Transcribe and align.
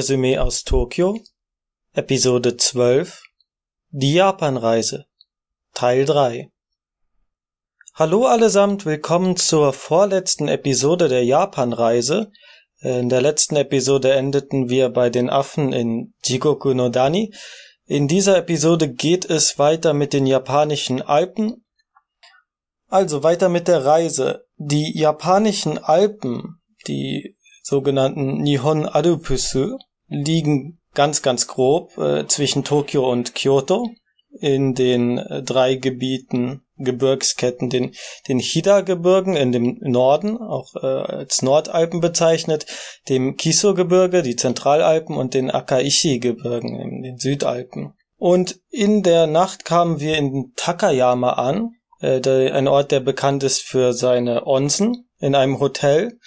Resümee 0.00 0.38
aus 0.38 0.64
Tokio 0.64 1.20
Episode 1.92 2.56
12 2.56 3.22
Die 3.90 4.14
Japanreise 4.14 5.04
Teil 5.74 6.06
3 6.06 6.48
Hallo 7.92 8.24
allesamt, 8.24 8.86
willkommen 8.86 9.36
zur 9.36 9.74
vorletzten 9.74 10.48
Episode 10.48 11.08
der 11.08 11.26
Japanreise. 11.26 12.32
In 12.78 13.10
der 13.10 13.20
letzten 13.20 13.56
Episode 13.56 14.14
endeten 14.14 14.70
wir 14.70 14.88
bei 14.88 15.10
den 15.10 15.28
Affen 15.28 15.74
in 15.74 16.14
Jigoku 16.24 16.72
no 16.72 16.88
Dani. 16.88 17.34
In 17.84 18.08
dieser 18.08 18.38
Episode 18.38 18.90
geht 18.90 19.26
es 19.26 19.58
weiter 19.58 19.92
mit 19.92 20.14
den 20.14 20.26
japanischen 20.26 21.02
Alpen. 21.02 21.62
Also 22.88 23.22
weiter 23.22 23.50
mit 23.50 23.68
der 23.68 23.84
Reise. 23.84 24.46
Die 24.56 24.98
japanischen 24.98 25.76
Alpen, 25.76 26.58
die 26.86 27.36
sogenannten 27.62 28.38
Nihon 28.38 28.86
Arupusu 28.86 29.76
liegen 30.10 30.78
ganz, 30.92 31.22
ganz 31.22 31.46
grob 31.46 31.96
äh, 31.96 32.26
zwischen 32.26 32.64
Tokio 32.64 33.10
und 33.10 33.34
Kyoto 33.34 33.88
in 34.38 34.74
den 34.74 35.18
äh, 35.18 35.42
drei 35.42 35.76
Gebieten 35.76 36.62
Gebirgsketten, 36.76 37.68
den, 37.68 37.92
den 38.28 38.38
Hida-Gebirgen 38.38 39.36
in 39.36 39.52
dem 39.52 39.78
Norden, 39.80 40.38
auch 40.38 40.74
äh, 40.76 40.86
als 40.86 41.42
Nordalpen 41.42 42.00
bezeichnet, 42.00 42.66
dem 43.08 43.36
Kiso-Gebirge, 43.36 44.22
die 44.22 44.36
Zentralalpen 44.36 45.16
und 45.16 45.34
den 45.34 45.50
Akaishi-Gebirgen 45.50 46.80
in 46.80 47.02
den 47.02 47.18
Südalpen. 47.18 47.94
Und 48.16 48.60
in 48.70 49.02
der 49.02 49.26
Nacht 49.26 49.64
kamen 49.64 50.00
wir 50.00 50.16
in 50.16 50.52
Takayama 50.56 51.34
an, 51.34 51.72
äh, 52.00 52.20
der, 52.20 52.54
ein 52.54 52.68
Ort, 52.68 52.92
der 52.92 53.00
bekannt 53.00 53.42
ist 53.42 53.62
für 53.62 53.92
seine 53.92 54.46
Onsen, 54.46 55.08
in 55.18 55.34
einem 55.34 55.60
Hotel 55.60 56.18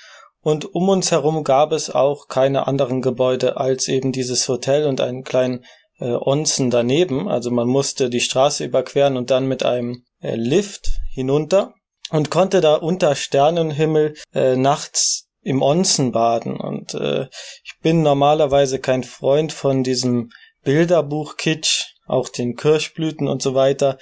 und 0.44 0.76
um 0.76 0.90
uns 0.90 1.12
herum 1.12 1.44
gab 1.44 1.72
es 1.72 1.90
auch 1.90 2.28
keine 2.28 2.68
anderen 2.68 3.02
Gebäude 3.02 3.58
als 3.58 3.88
eben 3.88 4.12
dieses 4.12 4.48
Hotel 4.50 4.86
und 4.86 5.00
einen 5.00 5.24
kleinen 5.24 5.64
äh, 6.00 6.12
Onsen 6.12 6.70
daneben. 6.70 7.30
Also 7.30 7.50
man 7.50 7.68
musste 7.68 8.10
die 8.10 8.20
Straße 8.20 8.66
überqueren 8.66 9.16
und 9.16 9.32
dann 9.32 9.48
mit 9.48 9.64
einem 9.64 10.04
äh, 10.22 10.36
Lift 10.36 11.00
hinunter 11.14 11.74
und 12.12 12.30
konnte 12.30 12.60
da 12.60 12.76
unter 12.76 13.16
Sternenhimmel 13.16 14.16
äh, 14.34 14.58
nachts 14.58 15.30
im 15.42 15.62
Onsen 15.62 16.12
baden. 16.12 16.58
Und 16.58 16.94
äh, 16.94 17.28
ich 17.64 17.80
bin 17.82 18.02
normalerweise 18.02 18.80
kein 18.80 19.04
Freund 19.04 19.54
von 19.54 19.84
diesem 19.84 20.30
Bilderbuch-Kitsch, 20.64 21.96
auch 22.06 22.28
den 22.28 22.56
Kirschblüten 22.58 23.30
und 23.30 23.42
so 23.42 23.56
weiter. 23.56 23.98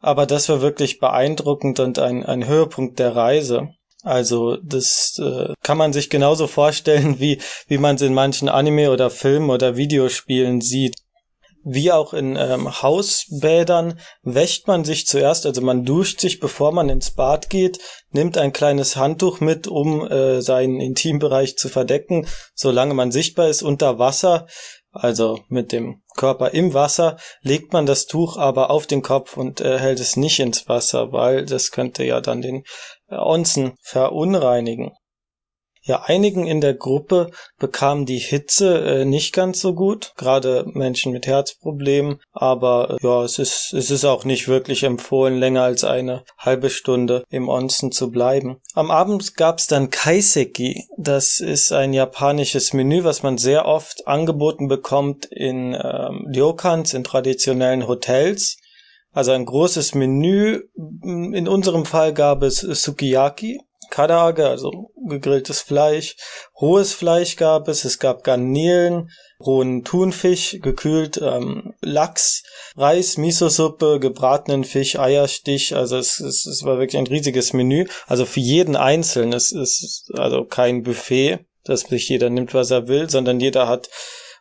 Aber 0.00 0.26
das 0.26 0.48
war 0.48 0.60
wirklich 0.60 0.98
beeindruckend 0.98 1.78
und 1.78 2.00
ein, 2.00 2.26
ein 2.26 2.46
Höhepunkt 2.46 2.98
der 2.98 3.14
Reise. 3.14 3.68
Also 4.04 4.58
das 4.58 5.18
äh, 5.18 5.54
kann 5.62 5.78
man 5.78 5.94
sich 5.94 6.10
genauso 6.10 6.46
vorstellen, 6.46 7.18
wie, 7.20 7.40
wie 7.68 7.78
man 7.78 7.96
es 7.96 8.02
in 8.02 8.12
manchen 8.12 8.50
Anime 8.50 8.90
oder 8.90 9.08
Filmen 9.08 9.48
oder 9.48 9.76
Videospielen 9.76 10.60
sieht. 10.60 10.96
Wie 11.66 11.90
auch 11.90 12.12
in 12.12 12.36
ähm, 12.36 12.82
Hausbädern 12.82 13.98
wäscht 14.22 14.68
man 14.68 14.84
sich 14.84 15.06
zuerst, 15.06 15.46
also 15.46 15.62
man 15.62 15.86
duscht 15.86 16.20
sich, 16.20 16.38
bevor 16.38 16.72
man 16.72 16.90
ins 16.90 17.12
Bad 17.12 17.48
geht, 17.48 17.78
nimmt 18.10 18.36
ein 18.36 18.52
kleines 18.52 18.96
Handtuch 18.96 19.40
mit, 19.40 19.66
um 19.66 20.06
äh, 20.06 20.42
seinen 20.42 20.78
Intimbereich 20.78 21.56
zu 21.56 21.70
verdecken, 21.70 22.26
solange 22.54 22.92
man 22.92 23.12
sichtbar 23.12 23.48
ist 23.48 23.62
unter 23.62 23.98
Wasser, 23.98 24.46
also 24.92 25.40
mit 25.48 25.72
dem 25.72 26.02
Körper 26.16 26.50
im 26.50 26.74
Wasser, 26.74 27.16
legt 27.40 27.72
man 27.72 27.86
das 27.86 28.06
Tuch 28.06 28.36
aber 28.36 28.70
auf 28.70 28.86
den 28.86 29.00
Kopf 29.00 29.36
und 29.36 29.62
äh, 29.62 29.78
hält 29.78 30.00
es 30.00 30.16
nicht 30.16 30.38
ins 30.40 30.68
Wasser, 30.68 31.12
weil 31.12 31.46
das 31.46 31.70
könnte 31.70 32.04
ja 32.04 32.20
dann 32.20 32.42
den 32.42 32.64
Onsen 33.08 33.74
verunreinigen. 33.82 34.92
Ja, 35.86 36.00
einigen 36.00 36.46
in 36.46 36.62
der 36.62 36.72
Gruppe 36.72 37.30
bekam 37.58 38.06
die 38.06 38.18
Hitze 38.18 38.78
äh, 38.78 39.04
nicht 39.04 39.34
ganz 39.34 39.60
so 39.60 39.74
gut, 39.74 40.14
gerade 40.16 40.64
Menschen 40.72 41.12
mit 41.12 41.26
Herzproblemen, 41.26 42.22
aber 42.32 42.92
äh, 42.92 43.06
ja, 43.06 43.22
es 43.22 43.38
ist, 43.38 43.74
es 43.74 43.90
ist 43.90 44.06
auch 44.06 44.24
nicht 44.24 44.48
wirklich 44.48 44.82
empfohlen, 44.82 45.38
länger 45.38 45.62
als 45.62 45.84
eine 45.84 46.24
halbe 46.38 46.70
Stunde 46.70 47.24
im 47.28 47.50
Onsen 47.50 47.92
zu 47.92 48.10
bleiben. 48.10 48.62
Am 48.72 48.90
Abend 48.90 49.36
gab's 49.36 49.66
dann 49.66 49.90
Kaiseki, 49.90 50.86
das 50.96 51.38
ist 51.38 51.70
ein 51.70 51.92
japanisches 51.92 52.72
Menü, 52.72 53.04
was 53.04 53.22
man 53.22 53.36
sehr 53.36 53.66
oft 53.66 54.08
angeboten 54.08 54.68
bekommt 54.68 55.26
in 55.26 55.74
ähm, 55.74 56.26
Ryokans, 56.34 56.94
in 56.94 57.04
traditionellen 57.04 57.86
Hotels. 57.86 58.56
Also 59.14 59.30
ein 59.30 59.46
großes 59.46 59.94
Menü. 59.94 60.64
In 60.74 61.48
unserem 61.48 61.86
Fall 61.86 62.12
gab 62.12 62.42
es 62.42 62.58
Sukiyaki, 62.58 63.60
Kadage, 63.90 64.48
also 64.48 64.90
gegrilltes 65.08 65.60
Fleisch. 65.60 66.16
Rohes 66.60 66.92
Fleisch 66.92 67.36
gab 67.36 67.68
es, 67.68 67.84
es 67.84 68.00
gab 68.00 68.24
Garnelen, 68.24 69.10
rohen 69.38 69.84
Thunfisch, 69.84 70.58
gekühlt, 70.60 71.20
ähm, 71.22 71.74
Lachs, 71.80 72.42
Reis, 72.76 73.16
Miso-Suppe, 73.16 74.00
gebratenen 74.00 74.64
Fisch, 74.64 74.98
Eierstich. 74.98 75.76
Also 75.76 75.96
es, 75.96 76.18
es, 76.18 76.44
es 76.44 76.64
war 76.64 76.78
wirklich 76.78 76.98
ein 76.98 77.06
riesiges 77.06 77.52
Menü. 77.52 77.86
Also 78.08 78.26
für 78.26 78.40
jeden 78.40 78.74
Einzelnen. 78.74 79.32
Es 79.32 79.52
ist 79.52 80.10
also 80.14 80.44
kein 80.44 80.82
Buffet, 80.82 81.46
dass 81.62 81.82
sich 81.82 82.08
jeder 82.08 82.30
nimmt, 82.30 82.52
was 82.52 82.72
er 82.72 82.88
will, 82.88 83.08
sondern 83.08 83.38
jeder 83.38 83.68
hat 83.68 83.88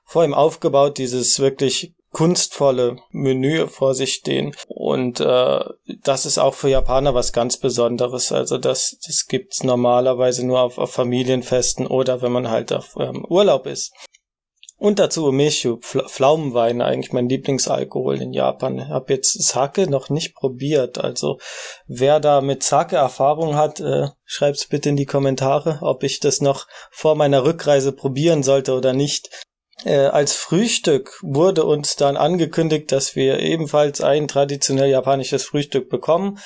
vor 0.04 0.26
ihm 0.26 0.34
aufgebaut 0.34 0.98
dieses 0.98 1.40
wirklich 1.40 1.94
kunstvolle 2.13 2.97
Menü 3.12 3.68
vor 3.68 3.94
sich 3.96 4.13
stehen. 4.13 4.56
Und 4.68 5.19
äh, 5.19 5.59
das 6.03 6.25
ist 6.25 6.38
auch 6.38 6.53
für 6.53 6.69
Japaner 6.69 7.13
was 7.13 7.34
ganz 7.34 7.57
Besonderes. 7.57 8.31
Also 8.31 8.57
das, 8.57 8.97
das 9.06 9.25
gibt's 9.28 9.63
normalerweise 9.63 10.46
nur 10.46 10.62
auf, 10.62 10.78
auf 10.78 10.91
Familienfesten 10.91 11.85
oder 11.88 12.22
wenn 12.22 12.31
man 12.31 12.50
halt 12.50 12.72
auf 12.72 12.96
ähm, 12.97 13.25
Urlaub 13.28 13.66
ist. 13.66 13.91
Und 14.84 15.00
dazu 15.00 15.28
Umeshu, 15.28 15.78
Pflaumenwein, 15.79 16.81
eigentlich 16.81 17.13
mein 17.13 17.29
Lieblingsalkohol 17.29 18.22
in 18.22 18.34
Japan. 18.34 18.80
Ich 18.80 18.90
habe 18.90 19.13
jetzt 19.13 19.41
Sake 19.41 19.90
noch 19.90 20.09
nicht 20.09 20.35
probiert. 20.35 20.97
Also 20.97 21.38
wer 21.88 22.19
da 22.19 22.41
mit 22.41 22.63
Sake 22.63 22.97
Erfahrung 22.97 23.56
hat, 23.56 23.80
äh, 23.80 24.07
schreibt's 24.25 24.68
bitte 24.68 24.90
in 24.90 24.97
die 24.97 25.06
Kommentare, 25.06 25.80
ob 25.81 26.03
ich 26.03 26.19
das 26.19 26.41
noch 26.41 26.68
vor 26.91 27.16
meiner 27.16 27.45
Rückreise 27.45 27.94
probieren 27.94 28.44
sollte 28.44 28.74
oder 28.74 28.91
nicht. 28.91 29.30
Äh, 29.86 30.06
als 30.08 30.34
Frühstück 30.34 31.20
wurde 31.22 31.66
uns 31.66 31.96
dann 31.96 32.18
angekündigt, 32.18 32.92
dass 32.92 33.16
wir 33.16 33.40
ebenfalls 33.40 34.02
ein 34.02 34.28
traditionell 34.28 34.90
japanisches 34.90 35.44
Frühstück 35.44 35.90
bekommen. 35.90 36.40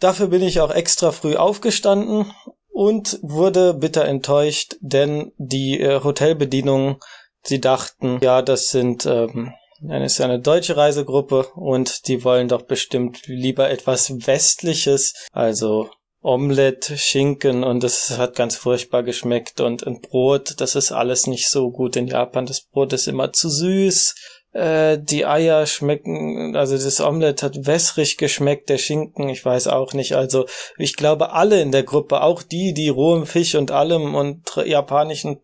Dafür 0.00 0.28
bin 0.28 0.42
ich 0.42 0.60
auch 0.60 0.70
extra 0.70 1.12
früh 1.12 1.36
aufgestanden 1.36 2.32
und 2.68 3.18
wurde 3.22 3.74
bitter 3.74 4.04
enttäuscht, 4.04 4.76
denn 4.80 5.32
die 5.36 5.80
äh, 5.80 6.02
Hotelbedienung, 6.02 7.00
sie 7.42 7.60
dachten, 7.60 8.18
ja, 8.22 8.42
das 8.42 8.68
sind 8.68 9.06
ähm, 9.06 9.52
dann 9.80 10.02
ist 10.02 10.18
ja 10.18 10.24
eine 10.24 10.40
deutsche 10.40 10.76
Reisegruppe 10.76 11.46
und 11.54 12.08
die 12.08 12.24
wollen 12.24 12.48
doch 12.48 12.62
bestimmt 12.62 13.26
lieber 13.26 13.70
etwas 13.70 14.26
Westliches, 14.26 15.14
also 15.32 15.88
Omelette, 16.28 16.98
Schinken 16.98 17.64
und 17.64 17.82
es 17.84 18.18
hat 18.18 18.36
ganz 18.36 18.54
furchtbar 18.54 19.02
geschmeckt 19.02 19.62
und 19.62 19.86
ein 19.86 20.02
Brot, 20.02 20.60
das 20.60 20.74
ist 20.74 20.92
alles 20.92 21.26
nicht 21.26 21.48
so 21.48 21.70
gut 21.70 21.96
in 21.96 22.06
Japan. 22.06 22.44
Das 22.44 22.60
Brot 22.60 22.92
ist 22.92 23.08
immer 23.08 23.32
zu 23.32 23.48
süß. 23.48 24.14
Äh, 24.52 24.98
die 24.98 25.24
Eier 25.24 25.64
schmecken, 25.64 26.54
also 26.54 26.76
das 26.76 27.00
Omelette 27.00 27.46
hat 27.46 27.66
wässrig 27.66 28.18
geschmeckt, 28.18 28.68
der 28.68 28.76
Schinken, 28.76 29.30
ich 29.30 29.42
weiß 29.42 29.68
auch 29.68 29.94
nicht. 29.94 30.16
Also 30.16 30.44
ich 30.76 30.96
glaube, 30.96 31.32
alle 31.32 31.62
in 31.62 31.72
der 31.72 31.82
Gruppe, 31.82 32.20
auch 32.20 32.42
die, 32.42 32.74
die 32.74 32.90
rohem 32.90 33.24
Fisch 33.24 33.54
und 33.54 33.70
allem 33.70 34.14
und 34.14 34.54
japanischen 34.66 35.40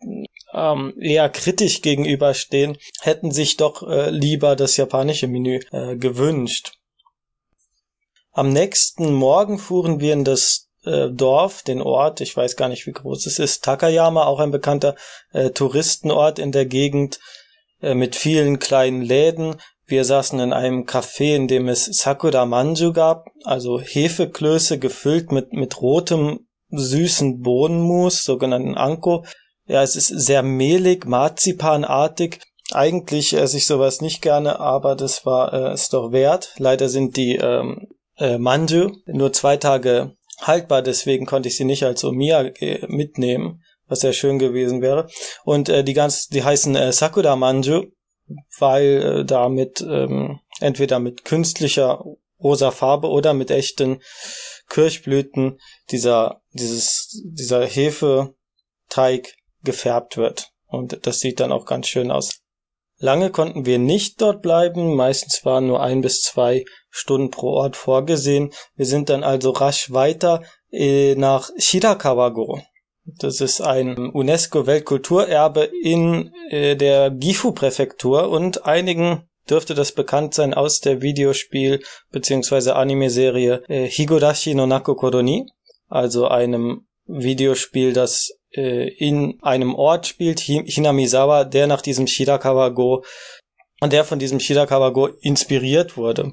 ähm, 0.53 0.93
eher 1.01 1.31
kritisch 1.31 1.81
gegenüberstehen, 1.81 2.77
hätten 3.01 3.31
sich 3.31 3.57
doch 3.57 3.89
äh, 3.89 4.11
lieber 4.11 4.55
das 4.55 4.77
japanische 4.77 5.29
Menü 5.29 5.61
äh, 5.73 5.97
gewünscht. 5.97 6.73
Am 8.33 8.53
nächsten 8.53 9.15
Morgen 9.15 9.59
fuhren 9.59 10.01
wir 10.01 10.13
in 10.13 10.25
das 10.25 10.69
äh, 10.85 11.11
Dorf, 11.11 11.63
den 11.63 11.83
Ort, 11.83 12.21
ich 12.21 12.37
weiß 12.37 12.57
gar 12.57 12.69
nicht, 12.69 12.87
wie 12.87 12.93
groß 12.93 13.27
es 13.27 13.39
ist, 13.39 13.65
Takayama, 13.65 14.25
auch 14.25 14.41
ein 14.41 14.51
bekannter 14.51 14.95
äh, 15.33 15.51
Touristenort 15.51 16.39
in 16.39 16.53
der 16.53 16.67
Gegend 16.67 17.21
äh, 17.81 17.95
mit 17.95 18.17
vielen 18.17 18.59
kleinen 18.59 19.03
Läden. 19.03 19.57
Wir 19.87 20.05
saßen 20.05 20.41
in 20.41 20.53
einem 20.53 20.85
Café, 20.85 21.37
in 21.37 21.49
dem 21.49 21.69
es 21.69 21.85
Sakura 21.85 22.47
Manju 22.47 22.93
gab, 22.93 23.27
also 23.45 23.81
Hefeklöße 23.81 24.79
gefüllt 24.79 25.31
mit, 25.31 25.53
mit 25.53 25.81
rotem, 25.81 26.47
süßen 26.71 27.43
Bohnenmus, 27.43 28.25
sogenannten 28.25 28.77
Anko. 28.77 29.25
Ja, 29.67 29.83
es 29.83 29.97
ist 29.97 30.09
sehr 30.09 30.43
mehlig, 30.43 31.07
marzipanartig. 31.07 32.41
Eigentlich 32.73 33.35
esse 33.35 33.59
ich 33.59 33.67
sowas 33.67 34.01
nicht 34.01 34.23
gerne, 34.23 34.59
aber 34.59 34.97
das 34.97 35.27
war 35.27 35.53
äh, 35.53 35.73
es 35.73 35.91
doch 35.91 36.13
wert. 36.13 36.55
Leider 36.59 36.89
sind 36.89 37.17
die 37.17 37.37
ähm, 37.37 37.89
äh, 38.17 38.39
Manju 38.39 38.91
nur 39.07 39.33
zwei 39.33 39.57
Tage 39.59 40.17
haltbar, 40.41 40.83
deswegen 40.83 41.27
konnte 41.27 41.49
ich 41.49 41.57
sie 41.57 41.65
nicht 41.65 41.85
als 41.85 42.05
Omiya 42.05 42.43
äh, 42.61 42.87
mitnehmen, 42.89 43.63
was 43.87 44.01
sehr 44.01 44.13
schön 44.13 44.39
gewesen 44.39 44.83
wäre. 44.83 45.09
Und 45.45 45.69
äh, 45.69 45.85
die 45.85 45.95
ganz, 45.95 46.29
die 46.29 46.45
heißen 46.45 46.75
äh, 46.77 46.93
Sakura 46.93 47.37
Manju, 47.37 47.85
weil 48.59 49.21
äh, 49.21 49.25
damit 49.25 49.81
ähm, 49.83 50.41
entweder 50.61 50.99
mit 50.99 51.25
künstlicher 51.25 52.03
rosa 52.43 52.71
Farbe 52.71 53.09
oder 53.09 53.35
mit 53.35 53.51
echten 53.51 54.01
Kirschblüten 54.69 55.59
dieser 55.91 56.43
dieses 56.53 57.23
dieser 57.25 57.65
Hefeteig 57.65 59.35
gefärbt 59.63 60.17
wird. 60.17 60.51
und 60.67 61.07
das 61.07 61.21
sieht 61.21 61.41
dann 61.41 61.53
auch 61.53 61.67
ganz 61.67 61.87
schön 61.87 62.11
aus. 62.11 62.44
Lange 63.05 63.29
konnten 63.29 63.67
wir 63.67 63.79
nicht 63.79 64.23
dort 64.23 64.41
bleiben, 64.41 64.95
meistens 64.97 65.45
waren 65.45 65.67
nur 65.67 65.83
ein 65.83 66.01
bis 66.01 66.23
zwei 66.23 66.65
Stunden 66.89 67.31
pro 67.31 67.49
Ort 67.49 67.77
vorgesehen. 67.77 68.51
Wir 68.77 68.87
sind 68.87 69.11
dann 69.11 69.23
also 69.23 69.51
rasch 69.51 69.93
weiter 69.93 70.41
äh, 70.73 71.15
nach 71.15 71.51
Shirakawago. 71.59 72.63
Das 73.05 73.43
ist 73.43 73.61
ein 73.61 74.09
UNESCO-Weltkulturerbe 74.09 75.69
in 75.83 76.33
äh, 76.49 76.77
der 76.77 77.11
Gifu-Präfektur 77.11 78.31
und 78.31 78.65
einigen 78.65 79.29
dürfte 79.51 79.75
das 79.75 79.93
bekannt 79.93 80.33
sein 80.33 80.55
aus 80.55 80.81
der 80.81 81.03
Videospiel- 81.03 81.85
bzw. 82.11 82.71
Anime-Serie 82.71 83.65
äh, 83.69 83.87
Higodashi 83.87 84.55
no 84.55 84.65
Nako 84.65 84.95
Koroni, 84.95 85.45
also 85.91 86.27
einem 86.29 86.87
Videospiel, 87.05 87.93
das 87.93 88.31
äh, 88.55 88.89
in 88.89 89.39
einem 89.43 89.75
Ort 89.75 90.07
spielt, 90.07 90.41
Hinamizawa, 90.41 91.45
der 91.45 91.67
nach 91.67 91.83
diesem 91.83 92.07
Shirakawa-go 92.07 93.05
und 93.81 93.93
der 93.93 94.05
von 94.05 94.19
diesem 94.19 94.41
Shirakawa-go 94.41 95.09
inspiriert 95.21 95.97
wurde. 95.97 96.33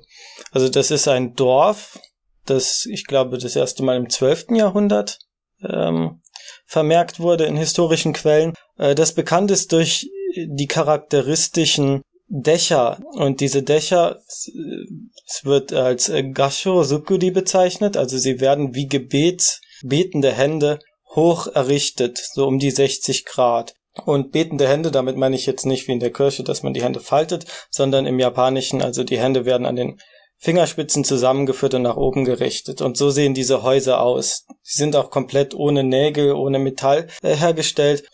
Also 0.51 0.69
das 0.69 0.91
ist 0.91 1.07
ein 1.07 1.33
Dorf, 1.35 1.99
das 2.45 2.85
ich 2.85 3.05
glaube 3.05 3.37
das 3.37 3.55
erste 3.55 3.83
Mal 3.83 3.97
im 3.97 4.09
12. 4.09 4.51
Jahrhundert 4.51 5.19
ähm, 5.67 6.21
vermerkt 6.65 7.19
wurde 7.19 7.45
in 7.45 7.57
historischen 7.57 8.13
Quellen, 8.13 8.53
äh, 8.77 8.95
das 8.95 9.13
bekannt 9.13 9.51
ist 9.51 9.71
durch 9.71 10.09
die 10.35 10.67
charakteristischen 10.67 12.01
Dächer 12.27 12.99
und 13.11 13.41
diese 13.41 13.61
Dächer, 13.61 14.21
es 14.25 15.41
wird 15.43 15.73
als 15.73 16.09
Gasho 16.33 16.83
Sukudi 16.83 17.31
bezeichnet, 17.31 17.97
also 17.97 18.17
sie 18.17 18.39
werden 18.39 18.73
wie 18.73 18.87
Gebets, 18.87 19.59
betende 19.83 20.31
Hände 20.31 20.79
hoch 21.15 21.47
errichtet, 21.47 22.17
so 22.33 22.47
um 22.47 22.59
die 22.59 22.71
60 22.71 23.25
Grad. 23.25 23.75
Und 24.05 24.31
betende 24.31 24.67
Hände, 24.67 24.89
damit 24.89 25.17
meine 25.17 25.35
ich 25.35 25.45
jetzt 25.45 25.65
nicht 25.65 25.87
wie 25.87 25.91
in 25.91 25.99
der 25.99 26.13
Kirche, 26.13 26.43
dass 26.43 26.63
man 26.63 26.73
die 26.73 26.81
Hände 26.81 27.01
faltet, 27.01 27.45
sondern 27.69 28.05
im 28.05 28.19
Japanischen, 28.19 28.81
also 28.81 29.03
die 29.03 29.19
Hände 29.19 29.45
werden 29.45 29.65
an 29.65 29.75
den 29.75 29.99
Fingerspitzen 30.37 31.03
zusammengeführt 31.03 31.75
und 31.75 31.83
nach 31.83 31.97
oben 31.97 32.25
gerichtet. 32.25 32.81
Und 32.81 32.97
so 32.97 33.11
sehen 33.11 33.35
diese 33.35 33.61
Häuser 33.61 34.01
aus. 34.01 34.45
Sie 34.63 34.79
sind 34.79 34.95
auch 34.95 35.11
komplett 35.11 35.53
ohne 35.53 35.83
Nägel, 35.83 36.33
ohne 36.33 36.57
Metall 36.57 37.07
äh, 37.21 37.35
hergestellt. 37.35 38.09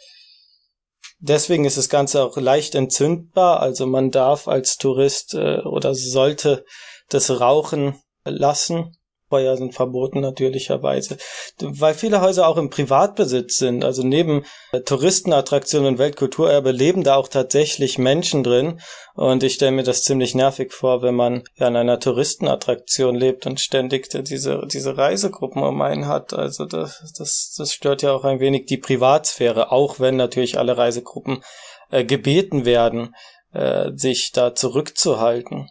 Deswegen 1.19 1.63
ist 1.63 1.77
das 1.77 1.87
Ganze 1.87 2.23
auch 2.23 2.35
leicht 2.35 2.75
entzündbar. 2.75 3.61
Also 3.61 3.87
man 3.87 4.11
darf 4.11 4.49
als 4.49 4.75
Tourist 4.75 5.35
äh, 5.35 5.61
oder 5.61 5.95
sollte 5.95 6.65
das 7.07 7.39
Rauchen 7.39 8.01
lassen. 8.25 8.96
Feuer 9.29 9.57
sind 9.57 9.73
verboten 9.73 10.21
natürlicherweise, 10.21 11.17
weil 11.59 11.93
viele 11.93 12.21
Häuser 12.21 12.47
auch 12.47 12.57
im 12.57 12.69
Privatbesitz 12.69 13.57
sind. 13.57 13.83
Also 13.83 14.03
neben 14.03 14.45
Touristenattraktionen 14.85 15.87
und 15.87 15.97
Weltkulturerbe 15.97 16.71
leben 16.71 17.03
da 17.03 17.15
auch 17.15 17.27
tatsächlich 17.27 17.97
Menschen 17.97 18.43
drin. 18.43 18.79
Und 19.15 19.43
ich 19.43 19.55
stelle 19.55 19.71
mir 19.71 19.83
das 19.83 20.03
ziemlich 20.03 20.33
nervig 20.33 20.71
vor, 20.71 21.01
wenn 21.01 21.15
man 21.15 21.43
ja 21.55 21.67
in 21.67 21.75
einer 21.75 21.99
Touristenattraktion 21.99 23.15
lebt 23.15 23.45
und 23.45 23.59
ständig 23.59 24.09
diese, 24.09 24.61
diese 24.71 24.97
Reisegruppen 24.97 25.61
um 25.61 25.81
einen 25.81 26.07
hat. 26.07 26.33
Also 26.33 26.65
das, 26.65 27.13
das, 27.17 27.53
das 27.57 27.73
stört 27.73 28.01
ja 28.03 28.13
auch 28.13 28.23
ein 28.23 28.39
wenig 28.39 28.65
die 28.67 28.77
Privatsphäre, 28.77 29.71
auch 29.71 29.99
wenn 29.99 30.15
natürlich 30.15 30.57
alle 30.57 30.77
Reisegruppen 30.77 31.43
äh, 31.91 32.05
gebeten 32.05 32.65
werden, 32.65 33.15
äh, 33.53 33.91
sich 33.95 34.31
da 34.31 34.55
zurückzuhalten. 34.55 35.69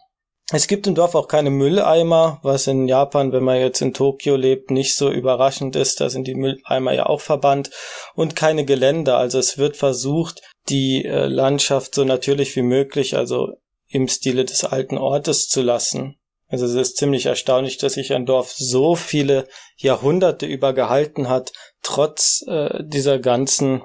Es 0.53 0.67
gibt 0.67 0.87
im 0.87 0.95
Dorf 0.95 1.13
auch 1.13 1.27
keine 1.27 1.49
Mülleimer, 1.49 2.39
was 2.41 2.67
in 2.67 2.87
Japan, 2.87 3.33
wenn 3.33 3.43
man 3.43 3.59
jetzt 3.59 3.81
in 3.81 3.93
Tokio 3.93 4.37
lebt, 4.37 4.71
nicht 4.71 4.95
so 4.95 5.11
überraschend 5.11 5.75
ist. 5.75 5.99
Da 5.99 6.09
sind 6.09 6.25
die 6.25 6.35
Mülleimer 6.35 6.93
ja 6.93 7.05
auch 7.05 7.19
verbannt 7.19 7.69
und 8.15 8.37
keine 8.37 8.63
Geländer. 8.63 9.17
Also 9.17 9.39
es 9.39 9.57
wird 9.57 9.75
versucht, 9.75 10.41
die 10.69 11.03
äh, 11.03 11.25
Landschaft 11.27 11.93
so 11.95 12.05
natürlich 12.05 12.55
wie 12.55 12.61
möglich, 12.61 13.17
also 13.17 13.55
im 13.89 14.07
Stile 14.07 14.45
des 14.45 14.63
alten 14.63 14.97
Ortes 14.97 15.49
zu 15.49 15.61
lassen. 15.61 16.15
Also 16.47 16.65
es 16.65 16.75
ist 16.75 16.95
ziemlich 16.95 17.25
erstaunlich, 17.25 17.77
dass 17.77 17.93
sich 17.93 18.13
ein 18.13 18.25
Dorf 18.25 18.53
so 18.53 18.95
viele 18.95 19.49
Jahrhunderte 19.75 20.45
über 20.45 20.71
gehalten 20.71 21.27
hat, 21.27 21.51
trotz 21.83 22.45
äh, 22.47 22.83
dieser 22.85 23.19
ganzen 23.19 23.83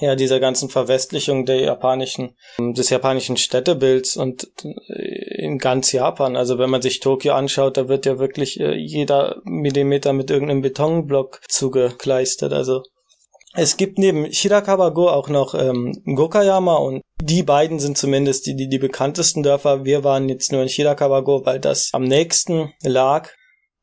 ja, 0.00 0.14
dieser 0.14 0.40
ganzen 0.40 0.68
Verwestlichung 0.68 1.46
der 1.46 1.60
japanischen, 1.60 2.36
des 2.58 2.90
japanischen 2.90 3.36
Städtebilds 3.36 4.16
und 4.16 4.48
äh, 4.64 5.44
in 5.44 5.58
ganz 5.58 5.92
Japan. 5.92 6.36
Also 6.36 6.58
wenn 6.58 6.70
man 6.70 6.82
sich 6.82 7.00
Tokio 7.00 7.34
anschaut, 7.34 7.76
da 7.76 7.88
wird 7.88 8.06
ja 8.06 8.18
wirklich 8.18 8.60
äh, 8.60 8.74
jeder 8.74 9.40
Millimeter 9.44 10.12
mit 10.12 10.30
irgendeinem 10.30 10.62
Betonblock 10.62 11.40
zugekleistert. 11.48 12.52
Also 12.52 12.82
es 13.54 13.78
gibt 13.78 13.98
neben 13.98 14.30
Shirakawa-go 14.30 15.08
auch 15.08 15.28
noch 15.28 15.54
ähm, 15.54 16.02
Gokayama 16.04 16.74
und 16.76 17.02
die 17.22 17.42
beiden 17.42 17.78
sind 17.78 17.96
zumindest 17.96 18.46
die, 18.46 18.54
die, 18.54 18.68
die 18.68 18.78
bekanntesten 18.78 19.42
Dörfer. 19.42 19.84
Wir 19.86 20.04
waren 20.04 20.28
jetzt 20.28 20.52
nur 20.52 20.60
in 20.60 20.68
Shirakawa-go, 20.68 21.46
weil 21.46 21.58
das 21.58 21.88
am 21.94 22.04
nächsten 22.04 22.74
lag. 22.82 23.30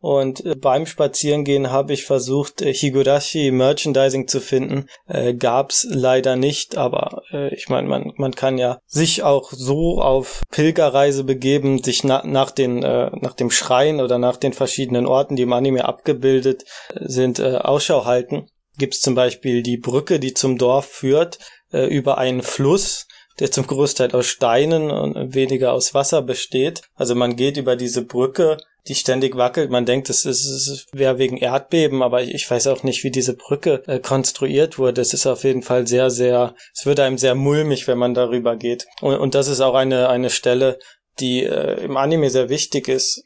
Und 0.03 0.45
äh, 0.45 0.55
beim 0.55 0.85
Spazierengehen 0.85 1.71
habe 1.71 1.94
ich 1.94 2.03
versucht, 2.03 2.61
äh, 2.61 2.73
Higurashi 2.73 3.51
Merchandising 3.51 4.27
zu 4.27 4.41
finden. 4.41 4.88
Äh, 5.07 5.33
gab's 5.33 5.88
leider 5.89 6.35
nicht, 6.35 6.75
aber 6.75 7.21
äh, 7.31 7.55
ich 7.55 7.69
meine, 7.69 7.88
man, 7.88 8.11
man 8.17 8.35
kann 8.35 8.57
ja 8.57 8.79
sich 8.85 9.23
auch 9.23 9.53
so 9.53 10.01
auf 10.01 10.41
Pilgerreise 10.51 11.23
begeben, 11.23 11.81
sich 11.81 12.03
na, 12.03 12.21
nach, 12.25 12.51
den, 12.51 12.83
äh, 12.83 13.11
nach 13.21 13.33
dem 13.33 13.50
Schrein 13.50 14.01
oder 14.01 14.17
nach 14.17 14.35
den 14.35 14.51
verschiedenen 14.51 15.05
Orten, 15.05 15.38
die 15.38 15.44
im 15.44 15.53
Anime 15.53 15.85
abgebildet 15.85 16.65
äh, 16.89 17.07
sind, 17.07 17.39
Ausschau 17.39 18.03
halten. 18.03 18.47
Gibt's 18.77 19.00
zum 19.00 19.15
Beispiel 19.15 19.63
die 19.63 19.77
Brücke, 19.77 20.19
die 20.19 20.33
zum 20.33 20.57
Dorf 20.57 20.85
führt, 20.85 21.39
über 21.71 22.19
einen 22.19 22.44
Fluss, 22.44 23.07
der 23.39 23.51
zum 23.51 23.65
Großteil 23.65 24.11
aus 24.11 24.27
Steinen 24.27 24.91
und 24.91 25.33
weniger 25.33 25.73
aus 25.73 25.94
Wasser 25.94 26.21
besteht. 26.21 26.81
Also 26.94 27.15
man 27.15 27.35
geht 27.35 27.57
über 27.57 27.75
diese 27.75 28.05
Brücke 28.05 28.57
die 28.88 28.95
ständig 28.95 29.38
wackelt. 29.38 29.71
Man 29.71 29.85
denkt, 29.85 30.09
es, 30.09 30.25
ist, 30.25 30.88
wäre 30.91 31.18
wegen 31.18 31.38
Erdbeben, 31.38 32.03
aber 32.03 32.21
ich, 32.21 32.33
ich, 32.33 32.50
weiß 32.50 32.68
auch 32.68 32.83
nicht, 32.83 33.03
wie 33.03 33.12
diese 33.12 33.35
Brücke 33.35 33.83
äh, 33.88 34.00
konstruiert 34.00 34.77
wurde. 34.77 35.01
Es 35.01 35.13
ist 35.13 35.25
auf 35.25 35.44
jeden 35.44 35.62
Fall 35.62 35.88
sehr, 35.88 36.09
sehr, 36.09 36.56
es 36.74 36.85
wird 36.85 37.00
einem 37.00 37.18
sehr 37.18 37.35
mulmig, 37.35 37.88
wenn 37.88 37.97
man 37.97 38.13
darüber 38.13 38.56
geht. 38.56 38.88
Und, 39.01 39.15
und 39.18 39.35
das 39.35 39.47
ist 39.47 39.62
auch 39.62 39.75
eine, 39.75 40.10
eine 40.10 40.29
Stelle, 40.29 40.79
die 41.19 41.43
äh, 41.43 41.84
im 41.84 41.96
Anime 41.96 42.29
sehr 42.29 42.50
wichtig 42.50 42.88
ist. 42.88 43.24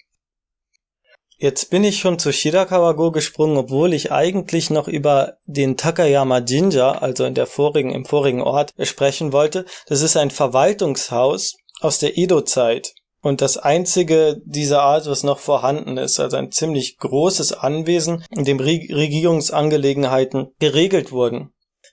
Jetzt 1.39 1.69
bin 1.69 1.83
ich 1.83 1.99
schon 1.99 2.17
zu 2.17 2.33
Shirakawa-go 2.33 3.11
gesprungen, 3.11 3.57
obwohl 3.57 3.93
ich 3.93 4.11
eigentlich 4.11 4.71
noch 4.71 4.87
über 4.87 5.37
den 5.45 5.77
Takayama 5.77 6.39
Jinja, 6.39 6.93
also 6.93 7.25
in 7.25 7.35
der 7.35 7.45
vorigen, 7.45 7.91
im 7.91 8.05
vorigen 8.05 8.41
Ort, 8.41 8.73
sprechen 8.81 9.33
wollte. 9.33 9.65
Das 9.85 10.01
ist 10.01 10.17
ein 10.17 10.31
Verwaltungshaus 10.31 11.57
aus 11.79 11.99
der 11.99 12.17
Edo-Zeit 12.17 12.95
und 13.27 13.41
das 13.41 13.57
einzige 13.57 14.41
dieser 14.45 14.81
Art, 14.81 15.05
was 15.05 15.23
noch 15.23 15.39
vorhanden 15.39 15.97
ist, 15.97 16.19
also 16.19 16.37
ein 16.37 16.51
ziemlich 16.51 16.97
großes 16.97 17.51
Anwesen, 17.51 18.23
in 18.29 18.45
dem 18.45 18.59
Regierungsangelegenheiten 18.59 20.53
geregelt 20.59 21.11
wurden. 21.11 21.51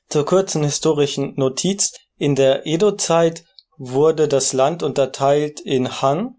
Zur 0.08 0.24
kurzen 0.24 0.62
historischen 0.62 1.34
Notiz. 1.36 1.92
In 2.16 2.36
der 2.36 2.66
Edo-Zeit 2.66 3.44
wurde 3.76 4.28
das 4.28 4.52
Land 4.52 4.84
unterteilt 4.84 5.58
in 5.58 6.00
Han, 6.00 6.36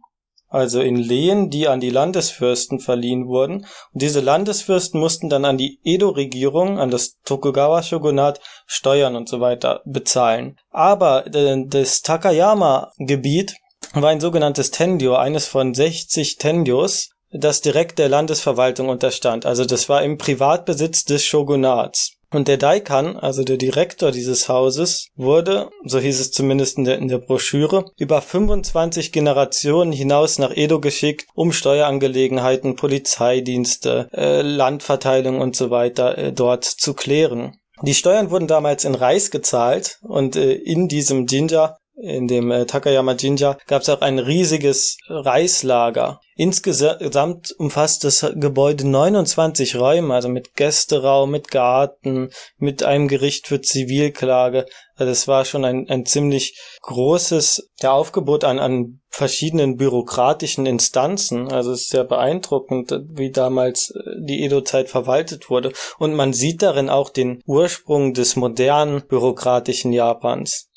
also 0.48 0.80
in 0.80 0.96
Lehen, 0.96 1.50
die 1.50 1.68
an 1.68 1.82
die 1.82 1.90
Landesfürsten 1.90 2.80
verliehen 2.80 3.28
wurden. 3.28 3.66
Und 3.92 4.02
diese 4.02 4.22
Landesfürsten 4.22 4.98
mussten 5.02 5.30
dann 5.30 5.44
an 5.44 5.58
die 5.58 5.82
Edo-Regierung, 5.84 6.80
an 6.80 6.92
das 6.92 7.20
Tokugawa-Shogunat 7.26 8.40
Steuern 8.66 9.18
und 9.18 9.28
so 9.28 9.42
weiter 9.42 9.82
bezahlen. 9.84 10.58
Aber 10.70 11.28
äh, 11.28 11.66
das 11.68 12.02
Takayama-Gebiet 12.04 13.58
war 14.02 14.10
ein 14.10 14.20
sogenanntes 14.20 14.72
Tendio, 14.72 15.16
eines 15.16 15.48
von 15.48 15.74
60 15.74 16.38
Tendios, 16.38 17.10
das 17.32 17.62
direkt 17.62 18.00
der 18.00 18.10
Landesverwaltung 18.10 18.90
unterstand. 18.90 19.46
Also 19.46 19.66
das 19.66 19.90
war 19.90 20.04
im 20.04 20.18
Privatbesitz 20.18 21.06
des 21.06 21.24
Shogunats. 21.26 22.16
Und 22.32 22.48
der 22.48 22.58
Daikan, 22.58 23.18
also 23.18 23.44
der 23.44 23.56
Direktor 23.56 24.12
dieses 24.12 24.50
Hauses, 24.50 25.08
wurde, 25.16 25.70
so 25.86 26.00
hieß 26.00 26.20
es 26.20 26.32
zumindest 26.32 26.78
in 26.78 26.84
der, 26.84 26.98
in 26.98 27.08
der 27.08 27.20
Broschüre, 27.20 27.86
über 27.98 28.22
25 28.22 29.12
Generationen 29.12 29.94
hinaus 29.94 30.38
nach 30.38 30.52
Edo 30.52 30.82
geschickt, 30.82 31.28
um 31.34 31.54
Steuerangelegenheiten, 31.54 32.76
Polizeidienste, 32.76 34.10
äh, 34.12 34.42
Landverteilung 34.42 35.40
und 35.40 35.56
so 35.56 35.70
weiter 35.70 36.18
äh, 36.18 36.34
dort 36.34 36.66
zu 36.66 36.94
klären. 36.94 37.56
Die 37.84 37.94
Steuern 37.94 38.32
wurden 38.32 38.48
damals 38.48 38.84
in 38.86 38.96
Reis 38.96 39.32
gezahlt 39.32 40.00
und 40.02 40.36
äh, 40.36 40.54
in 40.54 40.88
diesem 40.88 41.28
Jinja 41.28 41.78
in 41.98 42.28
dem 42.28 42.52
äh, 42.52 42.66
Takayama 42.66 43.14
Jinja 43.14 43.58
gab 43.68 43.82
es 43.82 43.90
auch 43.90 44.02
ein 44.02 44.20
riesiges 44.20 44.98
Reislager. 45.08 46.20
Insgesamt 46.36 47.56
umfasst 47.58 48.04
das 48.04 48.26
Gebäude 48.36 48.86
29 48.86 49.78
Räume, 49.78 50.14
also 50.14 50.28
mit 50.28 50.56
Gästeraum, 50.56 51.32
mit 51.32 51.50
Garten, 51.50 52.32
mit 52.58 52.84
einem 52.84 53.08
Gericht 53.08 53.48
für 53.48 53.62
Zivilklage. 53.62 54.66
Also 54.96 55.12
es 55.12 55.28
war 55.30 55.46
schon 55.46 55.64
ein, 55.64 55.88
ein 55.90 56.06
ziemlich 56.06 56.60
großes 56.82 57.72
ja, 57.82 57.94
Aufgebot 57.94 58.44
an, 58.44 58.60
an 58.60 59.00
verschiedenen 59.08 59.78
bürokratischen 59.78 60.66
Instanzen. 60.66 61.50
Also 61.50 61.72
es 61.72 61.84
ist 61.84 61.90
sehr 61.92 62.04
beeindruckend, 62.04 62.92
wie 63.08 63.32
damals 63.32 63.92
äh, 63.92 64.02
die 64.20 64.44
Edo-Zeit 64.44 64.90
verwaltet 64.90 65.50
wurde. 65.50 65.72
Und 65.98 66.14
man 66.14 66.34
sieht 66.34 66.62
darin 66.62 66.90
auch 66.90 67.10
den 67.10 67.42
Ursprung 67.46 68.14
des 68.14 68.36
modernen 68.36 69.08
bürokratischen 69.08 69.94
Japans. 69.94 70.70